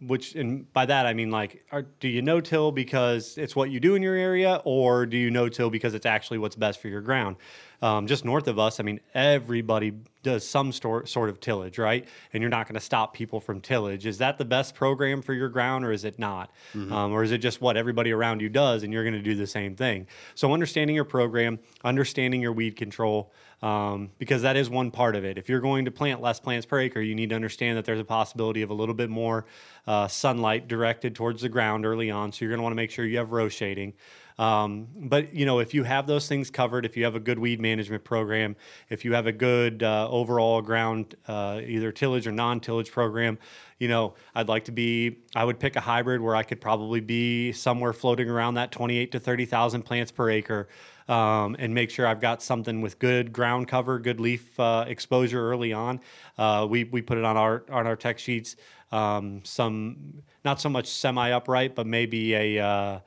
which 0.00 0.36
and 0.36 0.72
by 0.72 0.86
that 0.86 1.04
I 1.04 1.14
mean 1.14 1.32
like, 1.32 1.64
are, 1.72 1.82
do 1.82 2.06
you 2.06 2.22
no-till 2.22 2.70
because 2.70 3.36
it's 3.38 3.56
what 3.56 3.72
you 3.72 3.80
do 3.80 3.96
in 3.96 4.02
your 4.02 4.14
area, 4.14 4.62
or 4.64 5.04
do 5.04 5.16
you 5.16 5.32
no-till 5.32 5.68
because 5.68 5.94
it's 5.94 6.06
actually 6.06 6.38
what's 6.38 6.54
best 6.54 6.80
for 6.80 6.86
your 6.86 7.00
ground? 7.00 7.34
Um, 7.82 8.06
just 8.06 8.24
north 8.24 8.48
of 8.48 8.58
us, 8.58 8.80
I 8.80 8.82
mean, 8.82 9.00
everybody 9.14 9.92
does 10.22 10.46
some 10.48 10.72
stor- 10.72 11.04
sort 11.06 11.28
of 11.28 11.38
tillage, 11.38 11.78
right? 11.78 12.08
And 12.32 12.40
you're 12.40 12.50
not 12.50 12.66
going 12.66 12.74
to 12.76 12.80
stop 12.80 13.12
people 13.12 13.40
from 13.40 13.60
tillage. 13.60 14.06
Is 14.06 14.18
that 14.18 14.38
the 14.38 14.44
best 14.44 14.74
program 14.74 15.20
for 15.20 15.34
your 15.34 15.48
ground, 15.50 15.84
or 15.84 15.92
is 15.92 16.04
it 16.04 16.18
not? 16.18 16.50
Um, 16.92 17.12
or 17.12 17.22
is 17.22 17.30
it 17.30 17.38
just 17.38 17.60
what 17.60 17.76
everybody 17.76 18.10
around 18.10 18.40
you 18.40 18.48
does, 18.48 18.82
and 18.82 18.92
you're 18.92 19.04
going 19.04 19.14
to 19.14 19.22
do 19.22 19.34
the 19.34 19.46
same 19.46 19.76
thing? 19.76 20.06
So, 20.34 20.52
understanding 20.54 20.96
your 20.96 21.04
program, 21.04 21.58
understanding 21.84 22.40
your 22.40 22.52
weed 22.52 22.76
control, 22.76 23.32
um, 23.62 24.10
because 24.18 24.42
that 24.42 24.56
is 24.56 24.68
one 24.70 24.90
part 24.90 25.14
of 25.14 25.24
it. 25.24 25.36
If 25.38 25.48
you're 25.48 25.60
going 25.60 25.84
to 25.84 25.90
plant 25.90 26.20
less 26.22 26.40
plants 26.40 26.66
per 26.66 26.80
acre, 26.80 27.00
you 27.00 27.14
need 27.14 27.30
to 27.30 27.36
understand 27.36 27.76
that 27.76 27.84
there's 27.84 28.00
a 28.00 28.04
possibility 28.04 28.62
of 28.62 28.70
a 28.70 28.74
little 28.74 28.94
bit 28.94 29.10
more 29.10 29.44
uh, 29.86 30.08
sunlight 30.08 30.68
directed 30.68 31.14
towards 31.14 31.42
the 31.42 31.48
ground 31.48 31.84
early 31.84 32.10
on. 32.10 32.32
So, 32.32 32.44
you're 32.44 32.50
going 32.50 32.58
to 32.58 32.62
want 32.62 32.72
to 32.72 32.76
make 32.76 32.90
sure 32.90 33.04
you 33.04 33.18
have 33.18 33.32
row 33.32 33.48
shading. 33.50 33.92
Um, 34.38 34.88
but 34.96 35.32
you 35.34 35.46
know, 35.46 35.60
if 35.60 35.74
you 35.74 35.84
have 35.84 36.06
those 36.06 36.26
things 36.26 36.50
covered, 36.50 36.84
if 36.84 36.96
you 36.96 37.04
have 37.04 37.14
a 37.14 37.20
good 37.20 37.38
weed 37.38 37.60
management 37.60 38.04
program, 38.04 38.56
if 38.88 39.04
you 39.04 39.12
have 39.14 39.26
a 39.26 39.32
good 39.32 39.82
uh, 39.82 40.08
overall 40.10 40.60
ground 40.60 41.14
uh, 41.28 41.60
either 41.64 41.92
tillage 41.92 42.26
or 42.26 42.32
non-tillage 42.32 42.90
program, 42.90 43.38
you 43.78 43.88
know, 43.88 44.14
I'd 44.34 44.48
like 44.48 44.64
to 44.64 44.72
be. 44.72 45.18
I 45.34 45.44
would 45.44 45.58
pick 45.58 45.76
a 45.76 45.80
hybrid 45.80 46.20
where 46.20 46.34
I 46.36 46.42
could 46.42 46.60
probably 46.60 47.00
be 47.00 47.52
somewhere 47.52 47.92
floating 47.92 48.28
around 48.28 48.54
that 48.54 48.72
28 48.72 49.12
to 49.12 49.20
30 49.20 49.46
thousand 49.46 49.82
plants 49.82 50.10
per 50.10 50.30
acre. 50.30 50.68
Um, 51.06 51.54
and 51.58 51.74
make 51.74 51.90
sure 51.90 52.06
I've 52.06 52.20
got 52.20 52.42
something 52.42 52.80
with 52.80 52.98
good 52.98 53.30
ground 53.30 53.68
cover, 53.68 53.98
good 53.98 54.20
leaf 54.20 54.58
uh, 54.58 54.86
exposure 54.88 55.50
early 55.50 55.70
on. 55.74 56.00
Uh, 56.38 56.66
we, 56.68 56.84
we 56.84 57.02
put 57.02 57.18
it 57.18 57.24
on 57.24 57.36
our 57.36 57.62
on 57.70 57.86
our 57.86 57.94
tech 57.94 58.18
sheets. 58.18 58.56
Um, 58.90 59.42
some 59.44 60.22
not 60.44 60.60
so 60.60 60.70
much 60.70 60.86
semi 60.86 61.30
upright, 61.30 61.74
but 61.74 61.86
maybe 61.86 62.34
a 62.34 62.64
uh, 62.64 62.98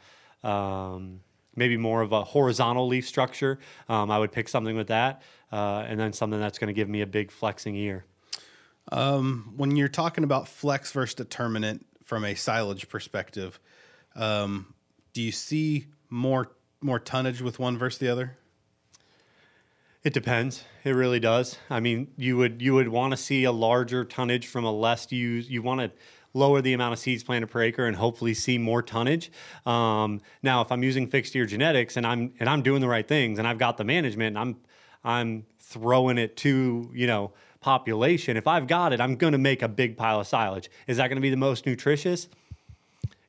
um, 0.44 1.22
maybe 1.56 1.78
more 1.78 2.02
of 2.02 2.12
a 2.12 2.24
horizontal 2.24 2.88
leaf 2.88 3.08
structure. 3.08 3.60
Um, 3.90 4.12
I 4.12 4.20
would 4.20 4.32
pick 4.32 4.48
something 4.48 4.76
with 4.76 4.88
that, 4.88 5.22
uh, 5.52 5.86
and 5.88 6.00
then 6.00 6.14
something 6.14 6.40
that's 6.40 6.60
going 6.60 6.68
to 6.68 6.74
give 6.74 6.90
me 6.90 7.02
a 7.02 7.08
big 7.08 7.32
flexing 7.32 7.76
ear. 7.76 8.06
when 8.92 9.76
you're 9.76 9.88
talking 9.88 10.24
about 10.24 10.48
flex 10.48 10.92
versus 10.92 11.16
determinant 11.16 11.86
from 12.04 12.24
a 12.24 12.36
silage 12.36 12.88
perspective, 12.88 13.60
um, 14.16 14.74
do 15.14 15.22
you 15.22 15.32
see 15.32 15.88
more 16.10 16.52
more 16.80 17.00
tonnage 17.00 17.42
with 17.42 17.60
one 17.60 17.78
versus 17.78 18.00
the 18.00 18.08
other? 18.08 18.38
It 20.04 20.14
depends. 20.14 20.64
It 20.84 20.92
really 20.92 21.20
does. 21.20 21.58
I 21.70 21.80
mean, 21.80 22.14
you 22.16 22.38
would 22.38 22.62
you 22.62 22.74
would 22.76 22.88
want 22.88 23.12
to 23.12 23.18
see 23.18 23.44
a 23.44 23.52
larger 23.52 24.06
tonnage 24.06 24.48
from 24.48 24.64
a 24.64 24.72
less 24.72 25.12
use. 25.12 25.50
You 25.50 25.62
want 25.62 25.82
to 25.82 25.92
lower 26.34 26.62
the 26.62 26.74
amount 26.74 26.94
of 26.94 27.00
seeds 27.00 27.24
planted 27.24 27.48
per 27.48 27.62
acre 27.62 27.86
and 27.86 27.96
hopefully 27.96 28.34
see 28.34 28.58
more 28.58 28.82
tonnage. 28.82 29.32
Um, 29.66 30.22
now, 30.44 30.62
if 30.62 30.72
I'm 30.72 30.84
using 30.84 31.08
fixed 31.08 31.36
ear 31.36 31.46
genetics 31.46 31.98
and 31.98 32.06
I'm 32.06 32.34
and 32.40 32.50
I'm 32.50 32.62
doing 32.62 32.82
the 32.82 32.88
right 32.88 33.08
things 33.08 33.40
and 33.40 33.48
I've 33.48 33.58
got 33.58 33.78
the 33.78 33.84
management 33.84 34.38
and 34.38 34.40
I'm 34.40 34.56
I'm 35.04 35.46
throwing 35.60 36.18
it 36.18 36.38
to 36.38 36.92
you 36.94 37.08
know 37.08 37.34
population. 37.60 38.38
If 38.38 38.48
I've 38.48 38.68
got 38.68 38.94
it, 38.94 39.02
I'm 39.02 39.16
going 39.16 39.34
to 39.34 39.40
make 39.40 39.62
a 39.62 39.68
big 39.68 39.98
pile 39.98 40.20
of 40.20 40.28
silage. 40.28 40.70
Is 40.88 40.98
that 40.98 41.08
going 41.08 41.18
to 41.18 41.22
be 41.22 41.30
the 41.30 41.38
most 41.38 41.66
nutritious? 41.66 42.28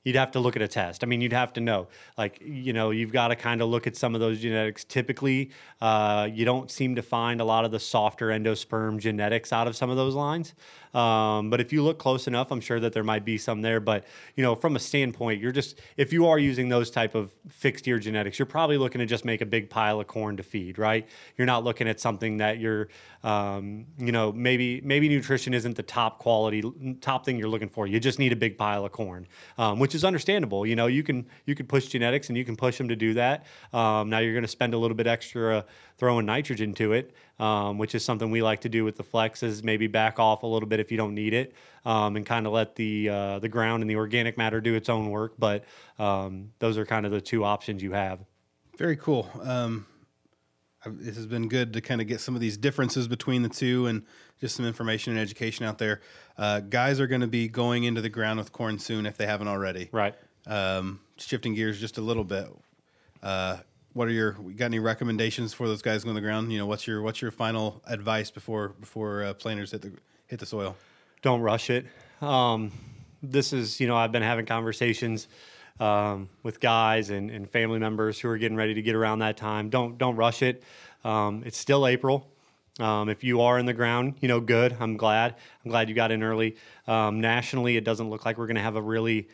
You'd 0.05 0.17
have 0.17 0.31
to 0.33 0.41
look 0.41 0.57
at 0.57 0.63
a 0.63 0.69
test. 0.69 1.05
I 1.05 1.07
mean, 1.07 1.21
you'd 1.21 1.33
have 1.33 1.53
to 1.55 1.61
know. 1.61 1.89
Like, 2.17 2.39
you 2.41 2.73
know, 2.73 2.91
you've 2.91 3.13
got 3.13 3.29
to 3.29 3.37
kind 3.37 3.61
of 3.61 3.69
look 3.69 3.87
at 3.87 3.97
some 3.97 4.15
of 4.15 4.21
those 4.21 4.41
genetics. 4.41 4.85
Typically, 4.85 5.51
uh, 5.81 6.29
you 6.33 6.45
don't 6.45 6.71
seem 6.71 6.95
to 6.97 7.03
find 7.03 7.41
a 7.41 7.45
lot 7.45 7.65
of 7.65 7.71
the 7.71 7.81
softer 7.81 8.29
endosperm 8.29 8.99
genetics 8.99 9.53
out 9.53 9.67
of 9.67 9.77
some 9.77 9.91
of 9.91 9.97
those 9.97 10.15
lines. 10.15 10.55
Um, 10.95 11.51
but 11.51 11.61
if 11.61 11.73
you 11.73 11.83
look 11.83 11.99
close 11.99 12.27
enough, 12.27 12.51
I'm 12.51 12.61
sure 12.61 12.81
that 12.81 12.93
there 12.93 13.05
might 13.05 13.25
be 13.25 13.39
some 13.39 13.61
there. 13.61 13.81
But 13.81 14.05
you 14.37 14.43
know, 14.43 14.55
from 14.55 14.77
a 14.77 14.79
standpoint, 14.79 15.41
you're 15.41 15.53
just 15.53 15.81
if 15.97 16.13
you 16.13 16.27
are 16.27 16.39
using 16.39 16.69
those 16.69 16.91
type 16.91 17.15
of 17.15 17.33
fixed 17.49 17.87
ear 17.87 17.99
genetics, 17.99 18.39
you're 18.39 18.47
probably 18.47 18.79
looking 18.79 19.01
to 19.01 19.07
just 19.07 19.25
make 19.25 19.41
a 19.41 19.47
big 19.47 19.69
pile 19.69 20.01
of 20.01 20.07
corn 20.07 20.37
to 20.37 20.43
feed, 20.43 20.79
right? 20.79 21.07
You're 21.37 21.47
not 21.47 21.65
looking 21.65 21.89
at 21.89 22.01
something 22.01 22.39
that 22.39 22.59
you're, 22.59 22.89
um, 23.23 23.87
you 23.99 24.13
know, 24.13 24.33
maybe 24.33 24.81
maybe 24.83 25.09
nutrition 25.09 25.55
isn't 25.55 25.77
the 25.77 25.83
top 25.83 26.19
quality, 26.19 26.63
top 27.01 27.25
thing 27.25 27.39
you're 27.39 27.49
looking 27.49 27.69
for. 27.69 27.87
You 27.87 28.01
just 28.01 28.19
need 28.19 28.33
a 28.33 28.37
big 28.37 28.57
pile 28.57 28.85
of 28.85 28.93
corn, 28.93 29.27
um, 29.59 29.79
which 29.89 29.95
is 29.95 30.05
understandable. 30.05 30.67
You 30.67 30.77
know, 30.77 30.87
you 30.87 31.03
can 31.03 31.27
you 31.47 31.55
can 31.55 31.67
push 31.67 31.87
genetics 31.87 32.29
and 32.29 32.37
you 32.37 32.45
can 32.45 32.57
push 32.57 32.77
them 32.77 32.89
to 32.89 32.97
do 32.97 33.15
that. 33.15 33.47
Um, 33.73 34.11
now 34.11 34.19
you're 34.19 34.35
going 34.35 34.45
to 34.45 34.49
spend 34.49 34.75
a 34.75 34.77
little 34.77 34.95
bit 34.95 35.07
extra 35.07 35.65
throwing 35.97 36.27
nitrogen 36.27 36.75
to 36.75 36.93
it, 36.93 37.15
um, 37.39 37.79
which 37.79 37.95
is 37.95 38.05
something 38.05 38.31
we 38.31 38.43
like 38.43 38.61
to 38.61 38.69
do 38.69 38.85
with 38.85 38.97
the 38.97 39.03
flexes. 39.03 39.65
Maybe 39.65 39.87
back 39.87 40.19
off 40.19 40.43
a 40.43 40.47
little 40.47 40.69
bit 40.69 40.79
if 40.79 40.91
you 40.91 40.99
don't 40.99 41.15
need 41.15 41.33
it, 41.33 41.55
um, 41.87 42.17
and 42.17 42.27
kind 42.27 42.47
of 42.47 42.53
let 42.53 42.77
the 42.77 43.09
uh, 43.09 43.39
the 43.39 43.49
ground 43.49 43.83
and 43.83 43.89
the 43.89 43.97
organic 43.97 44.37
matter 44.37 44.61
do 44.61 44.75
its 44.75 44.91
own 44.91 45.09
work. 45.09 45.33
But 45.39 45.65
um, 45.99 46.51
those 46.59 46.77
are 46.77 46.85
kind 46.85 47.07
of 47.07 47.13
the 47.13 47.23
two 47.23 47.43
options 47.43 47.83
you 47.83 47.93
have. 47.93 48.21
Very 48.77 48.97
cool. 48.97 49.27
This 50.91 51.17
has 51.17 51.27
been 51.27 51.49
good 51.49 51.73
to 51.75 51.81
kind 51.81 52.01
of 52.01 52.07
get 52.07 52.21
some 52.21 52.35
of 52.35 52.41
these 52.41 52.57
differences 52.57 53.09
between 53.09 53.43
the 53.43 53.49
two 53.49 53.87
and 53.87 54.03
just 54.41 54.57
some 54.57 54.67
information 54.67 55.13
and 55.13 55.21
education 55.21 55.65
out 55.65 55.79
there. 55.79 56.01
Uh, 56.37 56.61
guys 56.61 57.01
are 57.01 57.07
going 57.07 57.21
to 57.21 57.27
be 57.27 57.49
going 57.49 57.85
into 57.85 58.01
the 58.01 58.09
ground 58.09 58.39
with 58.39 58.53
corn 58.53 58.79
soon 58.79 59.07
if 59.07 59.17
they 59.17 59.27
haven't 59.27 59.49
already. 59.49 59.89
Right. 59.93 60.15
Um, 60.47 61.01
shifting 61.17 61.55
gears 61.55 61.81
just 61.81 61.99
a 61.99 62.03
little 62.03 62.25
bit. 62.25 62.49
Uh, 63.23 63.59
what 63.93 64.09
are 64.09 64.13
your 64.13 64.33
got 64.33 64.67
any 64.67 64.79
recommendations 64.79 65.53
for 65.53 65.67
those 65.67 65.83
guys 65.83 66.05
going 66.05 66.15
to 66.15 66.21
the 66.21 66.27
ground? 66.27 66.53
You 66.53 66.59
know, 66.59 66.67
what's 66.67 66.87
your 66.87 67.03
what's 67.03 67.21
your 67.21 67.31
final 67.31 67.83
advice 67.87 68.31
before 68.31 68.69
before 68.81 69.25
uh, 69.25 69.35
planters 69.35 69.73
hit 69.73 69.83
the 69.83 69.93
hit 70.29 70.39
the 70.39 70.47
soil? 70.47 70.77
don't 71.23 71.41
rush 71.41 71.71
it. 71.71 71.87
Um, 72.21 72.73
this 73.23 73.53
is, 73.53 73.81
you 73.81 73.87
know, 73.87 73.97
I've 73.97 74.13
been 74.13 74.23
having 74.23 74.47
conversations 74.47 75.29
um, 75.81 76.29
with 76.43 76.61
guys 76.61 77.11
and, 77.11 77.31
and 77.31 77.49
family 77.49 77.79
members 77.79 78.19
who 78.19 78.29
are 78.29 78.39
getting 78.39 78.57
ready 78.57 78.75
to 78.75 78.83
get 78.83 78.95
around 78.95 79.21
that 79.21 79.37
time. 79.37 79.71
Don't 79.71 79.99
don't 79.99 80.17
rush 80.17 80.43
it. 80.43 80.63
Um, 81.05 81.43
it's 81.47 81.59
still 81.59 81.87
April. 81.87 82.29
Um, 82.81 83.09
if 83.09 83.25
you 83.25 83.41
are 83.41 83.59
in 83.59 83.67
the 83.67 83.73
ground, 83.73 84.15
you 84.21 84.29
know, 84.29 84.41
good. 84.41 84.77
I'm 84.79 84.97
glad. 84.97 85.35
I'm 85.65 85.71
glad 85.71 85.89
you 85.89 85.95
got 85.97 86.13
in 86.13 86.23
early. 86.23 86.57
Um, 86.87 87.21
nationally, 87.21 87.77
it 87.77 87.83
doesn't 87.85 88.09
look 88.09 88.25
like 88.25 88.39
we're 88.39 88.47
going 88.47 88.57
to 88.57 88.63
have 88.63 88.77
a 88.77 88.83
really 88.83 89.29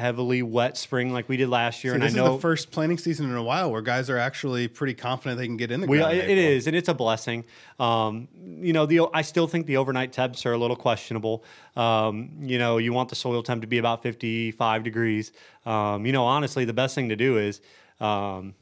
heavily 0.00 0.42
wet 0.42 0.76
spring 0.76 1.12
like 1.12 1.28
we 1.28 1.36
did 1.36 1.48
last 1.48 1.84
year. 1.84 1.92
So 1.92 1.94
and 1.96 2.02
this 2.02 2.14
I 2.14 2.16
know 2.16 2.32
is 2.32 2.38
the 2.38 2.40
first 2.40 2.70
planting 2.70 2.98
season 2.98 3.30
in 3.30 3.36
a 3.36 3.42
while 3.42 3.70
where 3.70 3.82
guys 3.82 4.08
are 4.08 4.16
actually 4.16 4.66
pretty 4.66 4.94
confident 4.94 5.38
they 5.38 5.46
can 5.46 5.58
get 5.58 5.70
in 5.70 5.82
the 5.82 5.86
We, 5.86 6.00
it 6.00 6.14
April. 6.14 6.66
and 6.66 6.76
it's 6.76 6.88
a 6.88 6.94
blessing. 6.94 7.44
Um, 7.78 8.26
you 8.34 8.72
know, 8.72 8.86
the 8.86 9.02
I 9.12 9.22
still 9.22 9.46
think 9.46 9.66
the 9.66 9.76
overnight 9.76 10.12
temps 10.12 10.46
are 10.46 10.52
a 10.52 10.58
little 10.58 10.76
questionable. 10.76 11.44
Um, 11.76 12.30
you 12.40 12.58
know, 12.58 12.78
you 12.78 12.92
want 12.92 13.10
the 13.10 13.14
soil 13.14 13.42
temp 13.42 13.60
to 13.60 13.66
be 13.66 13.78
about 13.78 14.02
55 14.02 14.82
degrees. 14.82 15.32
Um, 15.66 16.06
you 16.06 16.12
know, 16.12 16.24
honestly, 16.24 16.64
the 16.64 16.72
best 16.72 16.94
thing 16.94 17.10
to 17.10 17.16
do 17.16 17.36
is 17.36 17.60
um, 18.00 18.54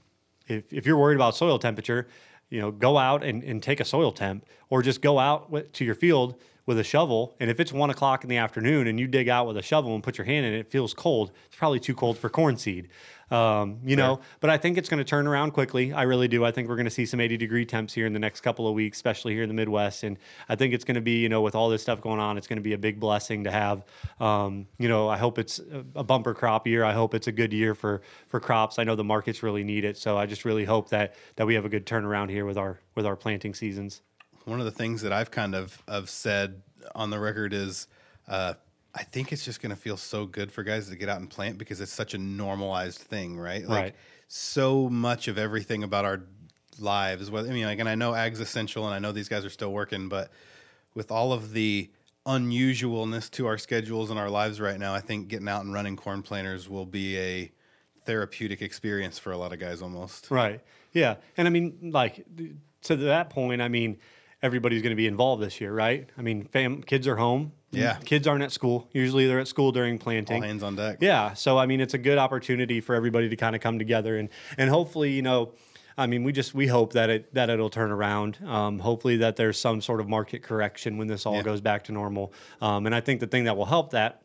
if, 0.48 0.72
if 0.72 0.86
you're 0.86 0.98
worried 0.98 1.16
about 1.16 1.36
soil 1.36 1.58
temperature, 1.58 2.08
you 2.50 2.60
know, 2.60 2.70
go 2.72 2.98
out 2.98 3.22
and, 3.22 3.44
and 3.44 3.62
take 3.62 3.80
a 3.80 3.84
soil 3.84 4.10
temp 4.10 4.44
or 4.70 4.82
just 4.82 5.00
go 5.02 5.18
out 5.18 5.72
to 5.74 5.84
your 5.84 5.94
field 5.94 6.34
with 6.68 6.78
a 6.78 6.84
shovel. 6.84 7.34
And 7.40 7.48
if 7.50 7.60
it's 7.60 7.72
one 7.72 7.88
o'clock 7.88 8.24
in 8.24 8.28
the 8.28 8.36
afternoon 8.36 8.88
and 8.88 9.00
you 9.00 9.06
dig 9.06 9.26
out 9.26 9.46
with 9.46 9.56
a 9.56 9.62
shovel 9.62 9.94
and 9.94 10.02
put 10.04 10.18
your 10.18 10.26
hand 10.26 10.44
in 10.44 10.52
it, 10.52 10.58
it 10.58 10.70
feels 10.70 10.92
cold. 10.92 11.32
It's 11.46 11.56
probably 11.56 11.80
too 11.80 11.94
cold 11.94 12.18
for 12.18 12.28
corn 12.28 12.58
seed. 12.58 12.90
Um, 13.30 13.78
you 13.84 13.96
know, 13.96 14.20
but 14.40 14.50
I 14.50 14.58
think 14.58 14.76
it's 14.76 14.88
going 14.88 14.98
to 14.98 15.04
turn 15.04 15.26
around 15.26 15.52
quickly. 15.52 15.94
I 15.94 16.02
really 16.02 16.28
do. 16.28 16.44
I 16.44 16.50
think 16.50 16.68
we're 16.68 16.76
going 16.76 16.84
to 16.84 16.90
see 16.90 17.06
some 17.06 17.20
80 17.20 17.38
degree 17.38 17.64
temps 17.64 17.94
here 17.94 18.06
in 18.06 18.12
the 18.12 18.18
next 18.18 18.42
couple 18.42 18.68
of 18.68 18.74
weeks, 18.74 18.98
especially 18.98 19.32
here 19.32 19.42
in 19.42 19.48
the 19.48 19.54
Midwest. 19.54 20.02
And 20.02 20.18
I 20.50 20.56
think 20.56 20.74
it's 20.74 20.84
going 20.84 20.94
to 20.96 21.00
be, 21.00 21.20
you 21.20 21.30
know, 21.30 21.40
with 21.40 21.54
all 21.54 21.70
this 21.70 21.80
stuff 21.80 22.02
going 22.02 22.20
on, 22.20 22.36
it's 22.36 22.46
going 22.46 22.58
to 22.58 22.62
be 22.62 22.74
a 22.74 22.78
big 22.78 23.00
blessing 23.00 23.44
to 23.44 23.50
have. 23.50 23.84
Um, 24.20 24.66
you 24.78 24.88
know, 24.88 25.08
I 25.08 25.16
hope 25.16 25.38
it's 25.38 25.58
a- 25.58 25.84
a 25.94 26.04
bumper 26.04 26.34
crop 26.34 26.66
year. 26.66 26.84
I 26.84 26.92
hope 26.92 27.14
it's 27.14 27.28
a 27.28 27.32
good 27.32 27.52
year 27.54 27.74
for 27.74 28.02
for 28.28 28.40
crops. 28.40 28.78
I 28.78 28.84
know 28.84 28.94
the 28.94 29.04
markets 29.04 29.42
really 29.42 29.64
need 29.64 29.84
it, 29.84 29.96
so 29.96 30.18
I 30.18 30.26
just 30.26 30.44
really 30.44 30.64
hope 30.66 30.90
that 30.90 31.14
that 31.36 31.46
we 31.46 31.54
have 31.54 31.64
a 31.64 31.70
good 31.70 31.86
turnaround 31.86 32.28
here 32.30 32.44
with 32.44 32.58
our 32.58 32.80
with 32.94 33.06
our 33.06 33.16
planting 33.16 33.54
seasons. 33.54 34.02
One 34.48 34.58
of 34.60 34.64
the 34.64 34.72
things 34.72 35.02
that 35.02 35.12
I've 35.12 35.30
kind 35.30 35.54
of 35.54 35.80
of 35.86 36.08
said 36.10 36.62
on 36.94 37.10
the 37.10 37.18
record 37.18 37.52
is 37.52 37.86
uh, 38.26 38.54
I 38.94 39.02
think 39.04 39.32
it's 39.32 39.44
just 39.44 39.60
going 39.60 39.70
to 39.70 39.80
feel 39.80 39.96
so 39.96 40.26
good 40.26 40.50
for 40.50 40.62
guys 40.62 40.88
to 40.88 40.96
get 40.96 41.08
out 41.08 41.20
and 41.20 41.28
plant 41.30 41.58
because 41.58 41.80
it's 41.80 41.92
such 41.92 42.14
a 42.14 42.18
normalized 42.18 42.98
thing, 42.98 43.38
right? 43.38 43.62
Like 43.66 43.82
Right. 43.82 43.94
so 44.26 44.88
much 44.88 45.28
of 45.28 45.38
everything 45.38 45.82
about 45.84 46.04
our 46.04 46.22
lives. 46.78 47.30
Whether 47.30 47.50
I 47.50 47.52
mean, 47.52 47.66
like, 47.66 47.78
and 47.78 47.88
I 47.88 47.94
know 47.94 48.14
ag's 48.14 48.40
essential, 48.40 48.86
and 48.86 48.94
I 48.94 48.98
know 48.98 49.12
these 49.12 49.28
guys 49.28 49.44
are 49.44 49.50
still 49.50 49.72
working, 49.72 50.08
but 50.08 50.30
with 50.94 51.10
all 51.10 51.32
of 51.32 51.52
the 51.52 51.90
unusualness 52.26 53.30
to 53.32 53.46
our 53.46 53.58
schedules 53.58 54.10
and 54.10 54.18
our 54.18 54.30
lives 54.30 54.60
right 54.60 54.78
now, 54.78 54.94
I 54.94 55.00
think 55.00 55.28
getting 55.28 55.48
out 55.48 55.64
and 55.64 55.72
running 55.72 55.96
corn 55.96 56.22
planters 56.22 56.68
will 56.68 56.86
be 56.86 57.18
a 57.18 57.52
therapeutic 58.04 58.62
experience 58.62 59.18
for 59.18 59.32
a 59.32 59.36
lot 59.36 59.52
of 59.52 59.58
guys 59.58 59.82
almost. 59.82 60.30
Right. 60.30 60.60
Yeah. 60.92 61.16
And 61.36 61.46
I 61.46 61.50
mean, 61.50 61.90
like 61.92 62.24
to 62.82 62.96
that 62.96 63.30
point, 63.30 63.60
I 63.60 63.68
mean, 63.68 63.98
everybody's 64.42 64.82
going 64.82 64.92
to 64.92 64.96
be 64.96 65.06
involved 65.06 65.42
this 65.42 65.60
year, 65.60 65.72
right? 65.72 66.08
I 66.16 66.22
mean, 66.22 66.44
fam, 66.44 66.82
kids 66.82 67.06
are 67.06 67.16
home. 67.16 67.52
Yeah. 67.70 67.98
Kids 68.04 68.26
aren't 68.26 68.42
at 68.42 68.52
school. 68.52 68.88
Usually 68.92 69.26
they're 69.26 69.40
at 69.40 69.48
school 69.48 69.72
during 69.72 69.98
planting. 69.98 70.36
All 70.42 70.48
hands 70.48 70.62
on 70.62 70.74
deck. 70.76 70.98
Yeah. 71.00 71.34
So 71.34 71.58
I 71.58 71.66
mean, 71.66 71.80
it's 71.80 71.94
a 71.94 71.98
good 71.98 72.16
opportunity 72.18 72.80
for 72.80 72.94
everybody 72.94 73.28
to 73.28 73.36
kind 73.36 73.54
of 73.54 73.60
come 73.60 73.78
together 73.78 74.16
and 74.16 74.28
and 74.56 74.70
hopefully, 74.70 75.10
you 75.12 75.20
know, 75.22 75.52
I 75.98 76.06
mean, 76.06 76.24
we 76.24 76.32
just 76.32 76.54
we 76.54 76.66
hope 76.66 76.94
that 76.94 77.10
it 77.10 77.34
that 77.34 77.50
it'll 77.50 77.68
turn 77.68 77.90
around. 77.90 78.38
Um, 78.46 78.78
hopefully 78.78 79.18
that 79.18 79.36
there's 79.36 79.58
some 79.58 79.82
sort 79.82 80.00
of 80.00 80.08
market 80.08 80.42
correction 80.42 80.96
when 80.96 81.08
this 81.08 81.26
all 81.26 81.34
Yeah. 81.34 81.42
goes 81.42 81.60
back 81.60 81.84
to 81.84 81.92
normal. 81.92 82.32
Um, 82.62 82.86
and 82.86 82.94
I 82.94 83.00
think 83.00 83.20
the 83.20 83.26
thing 83.26 83.44
that 83.44 83.56
will 83.56 83.66
help 83.66 83.90
that. 83.90 84.22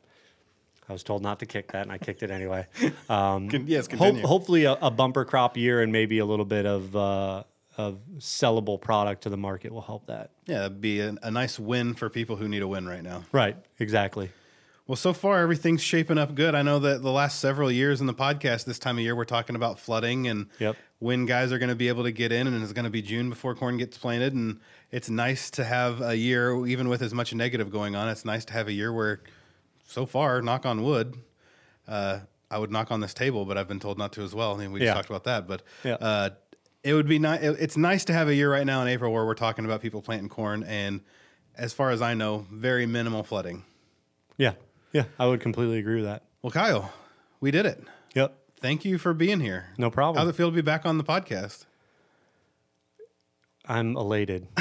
I 0.87 0.91
was 0.93 1.01
told 1.03 1.21
not 1.23 1.39
to 1.39 1.45
kick 1.45 1.71
that, 1.71 1.83
and 1.83 1.91
I 1.93 1.97
kicked 1.97 2.23
it 2.23 2.29
anyway. 2.31 2.67
Um, 3.09 3.49
yes, 3.65 3.87
continue. 3.87 4.25
hopefully, 4.27 4.65
a, 4.65 4.73
a 4.73 4.91
bumper 4.91 5.23
crop 5.25 5.55
year 5.57 5.81
and 5.81 5.91
maybe 5.93 6.19
a 6.19 6.25
little 6.25 6.45
bit 6.45 6.65
of 6.65 6.93
uh, 6.95 7.43
of 7.77 7.99
sellable 8.19 8.79
product 8.79 9.23
to 9.23 9.29
the 9.29 9.37
market 9.37 9.71
will 9.71 9.81
help 9.81 10.05
that. 10.07 10.29
Yeah, 10.45 10.65
it'd 10.65 10.81
be 10.81 10.99
a, 10.99 11.15
a 11.23 11.31
nice 11.31 11.59
win 11.59 11.93
for 11.93 12.09
people 12.09 12.35
who 12.35 12.47
need 12.47 12.61
a 12.61 12.67
win 12.67 12.87
right 12.87 13.01
now. 13.03 13.23
Right. 13.31 13.57
Exactly. 13.79 14.29
Well, 14.85 14.95
so 14.97 15.13
far 15.13 15.39
everything's 15.39 15.81
shaping 15.81 16.17
up 16.17 16.35
good. 16.35 16.55
I 16.55 16.61
know 16.61 16.77
that 16.79 17.01
the 17.01 17.11
last 17.11 17.39
several 17.39 17.71
years 17.71 18.01
in 18.01 18.07
the 18.07 18.13
podcast, 18.13 18.65
this 18.65 18.77
time 18.79 18.97
of 18.97 19.03
year, 19.03 19.15
we're 19.15 19.23
talking 19.25 19.55
about 19.55 19.79
flooding 19.79 20.27
and 20.27 20.47
Yep. 20.59 20.75
when 20.99 21.25
guys 21.25 21.51
are 21.53 21.57
going 21.57 21.69
to 21.69 21.75
be 21.75 21.87
able 21.87 22.03
to 22.03 22.11
get 22.11 22.31
in, 22.33 22.47
and 22.47 22.61
it's 22.61 22.73
going 22.73 22.83
to 22.83 22.91
be 22.91 23.01
June 23.01 23.29
before 23.29 23.55
corn 23.55 23.77
gets 23.77 23.97
planted. 23.97 24.33
And 24.33 24.59
it's 24.91 25.09
nice 25.09 25.49
to 25.51 25.63
have 25.63 26.01
a 26.01 26.15
year, 26.17 26.65
even 26.67 26.89
with 26.89 27.01
as 27.01 27.13
much 27.13 27.33
negative 27.33 27.71
going 27.71 27.95
on. 27.95 28.09
It's 28.09 28.25
nice 28.25 28.43
to 28.45 28.53
have 28.53 28.67
a 28.67 28.73
year 28.73 28.91
where, 28.91 29.21
so 29.87 30.05
far, 30.05 30.41
knock 30.41 30.65
on 30.65 30.83
wood, 30.83 31.15
uh, 31.87 32.19
I 32.51 32.57
would 32.57 32.69
knock 32.71 32.91
on 32.91 32.99
this 32.99 33.13
table, 33.13 33.45
but 33.45 33.57
I've 33.57 33.67
been 33.69 33.79
told 33.79 33.97
not 33.97 34.11
to 34.13 34.21
as 34.21 34.35
well. 34.35 34.53
I 34.53 34.57
mean, 34.57 34.71
we 34.73 34.79
just 34.81 34.87
Yeah. 34.89 34.93
talked 34.95 35.09
about 35.09 35.23
that, 35.23 35.47
but 35.47 35.63
Yeah. 35.83 35.93
uh, 35.95 36.29
it 36.83 36.93
would 36.93 37.07
be 37.07 37.19
nice. 37.19 37.41
It's 37.41 37.77
nice 37.77 38.05
to 38.05 38.13
have 38.13 38.27
a 38.27 38.35
year 38.35 38.51
right 38.51 38.65
now 38.65 38.81
in 38.81 38.87
April 38.87 39.11
where 39.11 39.25
we're 39.25 39.33
talking 39.33 39.65
about 39.65 39.81
people 39.81 40.01
planting 40.01 40.29
corn, 40.29 40.63
and 40.63 41.01
as 41.55 41.73
far 41.73 41.91
as 41.91 42.01
I 42.01 42.13
know, 42.13 42.45
very 42.51 42.85
minimal 42.85 43.23
flooding. 43.23 43.63
Yeah. 44.37 44.53
Yeah. 44.91 45.05
I 45.17 45.27
would 45.27 45.39
completely 45.39 45.79
agree 45.79 45.95
with 45.95 46.05
that. 46.05 46.23
Well, 46.41 46.51
Kyle, 46.51 46.91
we 47.39 47.51
did 47.51 47.65
it. 47.65 47.83
Yep. 48.15 48.35
Thank 48.59 48.85
you 48.85 48.97
for 48.97 49.13
being 49.13 49.39
here. 49.39 49.69
No 49.77 49.89
problem. 49.89 50.19
How's 50.19 50.29
it 50.33 50.37
feel 50.37 50.49
to 50.49 50.55
be 50.55 50.61
back 50.61 50.85
on 50.85 50.97
the 50.97 51.03
podcast? 51.03 51.65
I'm 53.65 53.95
elated. 53.95 54.47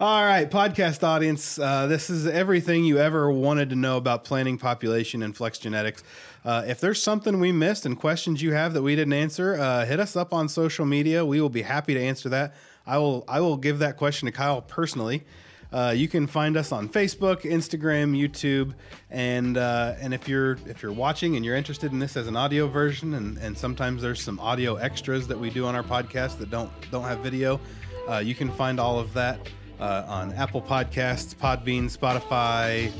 All 0.00 0.24
right, 0.24 0.50
podcast 0.50 1.04
audience. 1.04 1.56
Uh, 1.56 1.86
this 1.86 2.10
is 2.10 2.26
everything 2.26 2.84
you 2.84 2.98
ever 2.98 3.30
wanted 3.30 3.70
to 3.70 3.76
know 3.76 3.96
about 3.96 4.24
planting 4.24 4.58
population 4.58 5.22
and 5.22 5.36
flex 5.36 5.58
genetics. 5.58 6.02
Uh, 6.44 6.64
if 6.66 6.80
there's 6.80 7.00
something 7.00 7.38
we 7.38 7.52
missed 7.52 7.86
and 7.86 7.96
questions 7.96 8.42
you 8.42 8.52
have 8.54 8.74
that 8.74 8.82
we 8.82 8.96
didn't 8.96 9.12
answer, 9.12 9.54
uh, 9.54 9.84
hit 9.84 10.00
us 10.00 10.16
up 10.16 10.34
on 10.34 10.48
social 10.48 10.84
media. 10.84 11.24
We 11.24 11.40
will 11.40 11.48
be 11.48 11.62
happy 11.62 11.94
to 11.94 12.00
answer 12.00 12.28
that. 12.30 12.54
I 12.86 12.98
will. 12.98 13.24
I 13.28 13.40
will 13.40 13.56
give 13.56 13.78
that 13.80 13.96
question 13.98 14.26
to 14.26 14.32
Kyle 14.32 14.62
personally. 14.62 15.24
Uh, 15.72 15.92
you 15.94 16.08
can 16.08 16.26
find 16.26 16.56
us 16.56 16.72
on 16.72 16.88
Facebook, 16.88 17.42
Instagram, 17.42 18.16
YouTube, 18.16 18.74
and 19.10 19.58
uh, 19.58 19.94
and 20.00 20.14
if 20.14 20.26
you're 20.26 20.58
if 20.66 20.82
you're 20.82 20.92
watching 20.92 21.36
and 21.36 21.44
you're 21.44 21.56
interested 21.56 21.92
in 21.92 21.98
this 21.98 22.16
as 22.16 22.26
an 22.26 22.36
audio 22.36 22.66
version, 22.66 23.14
and, 23.14 23.36
and 23.38 23.56
sometimes 23.56 24.00
there's 24.00 24.22
some 24.22 24.40
audio 24.40 24.76
extras 24.76 25.26
that 25.28 25.38
we 25.38 25.50
do 25.50 25.66
on 25.66 25.74
our 25.74 25.82
podcast 25.82 26.38
that 26.38 26.50
don't 26.50 26.70
don't 26.90 27.04
have 27.04 27.18
video, 27.20 27.60
uh, 28.08 28.18
you 28.18 28.34
can 28.34 28.50
find 28.50 28.80
all 28.80 28.98
of 28.98 29.12
that 29.12 29.40
uh, 29.78 30.04
on 30.08 30.32
Apple 30.32 30.62
Podcasts, 30.62 31.34
Podbean, 31.34 31.84
Spotify, 31.94 32.90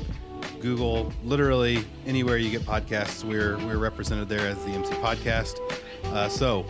Google, 0.61 1.11
literally 1.23 1.83
anywhere 2.05 2.37
you 2.37 2.51
get 2.51 2.61
podcasts. 2.61 3.23
We're 3.23 3.57
we're 3.65 3.79
represented 3.79 4.29
there 4.29 4.47
as 4.47 4.57
the 4.65 4.71
MC 4.71 4.93
Podcast. 4.95 5.59
Uh, 6.05 6.29
so 6.29 6.65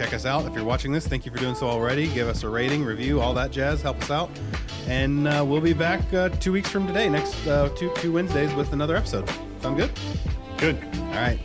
check 0.00 0.14
us 0.14 0.24
out 0.24 0.46
if 0.46 0.54
you're 0.54 0.64
watching 0.64 0.92
this. 0.92 1.06
Thank 1.06 1.26
you 1.26 1.32
for 1.32 1.36
doing 1.36 1.54
so 1.54 1.68
already. 1.68 2.06
Give 2.14 2.26
us 2.26 2.42
a 2.42 2.48
rating, 2.48 2.82
review, 2.82 3.20
all 3.20 3.34
that 3.34 3.50
jazz. 3.50 3.82
Help 3.82 4.00
us 4.02 4.10
out, 4.10 4.30
and 4.88 5.28
uh, 5.28 5.44
we'll 5.46 5.60
be 5.60 5.74
back 5.74 6.00
uh, 6.14 6.30
two 6.30 6.52
weeks 6.52 6.70
from 6.70 6.86
today, 6.86 7.10
next 7.10 7.46
uh, 7.46 7.68
two 7.76 7.92
two 7.96 8.10
Wednesdays 8.10 8.54
with 8.54 8.72
another 8.72 8.96
episode. 8.96 9.28
Sound 9.60 9.76
good? 9.76 9.90
Good. 10.56 10.82
All 10.94 11.12
right. 11.12 11.38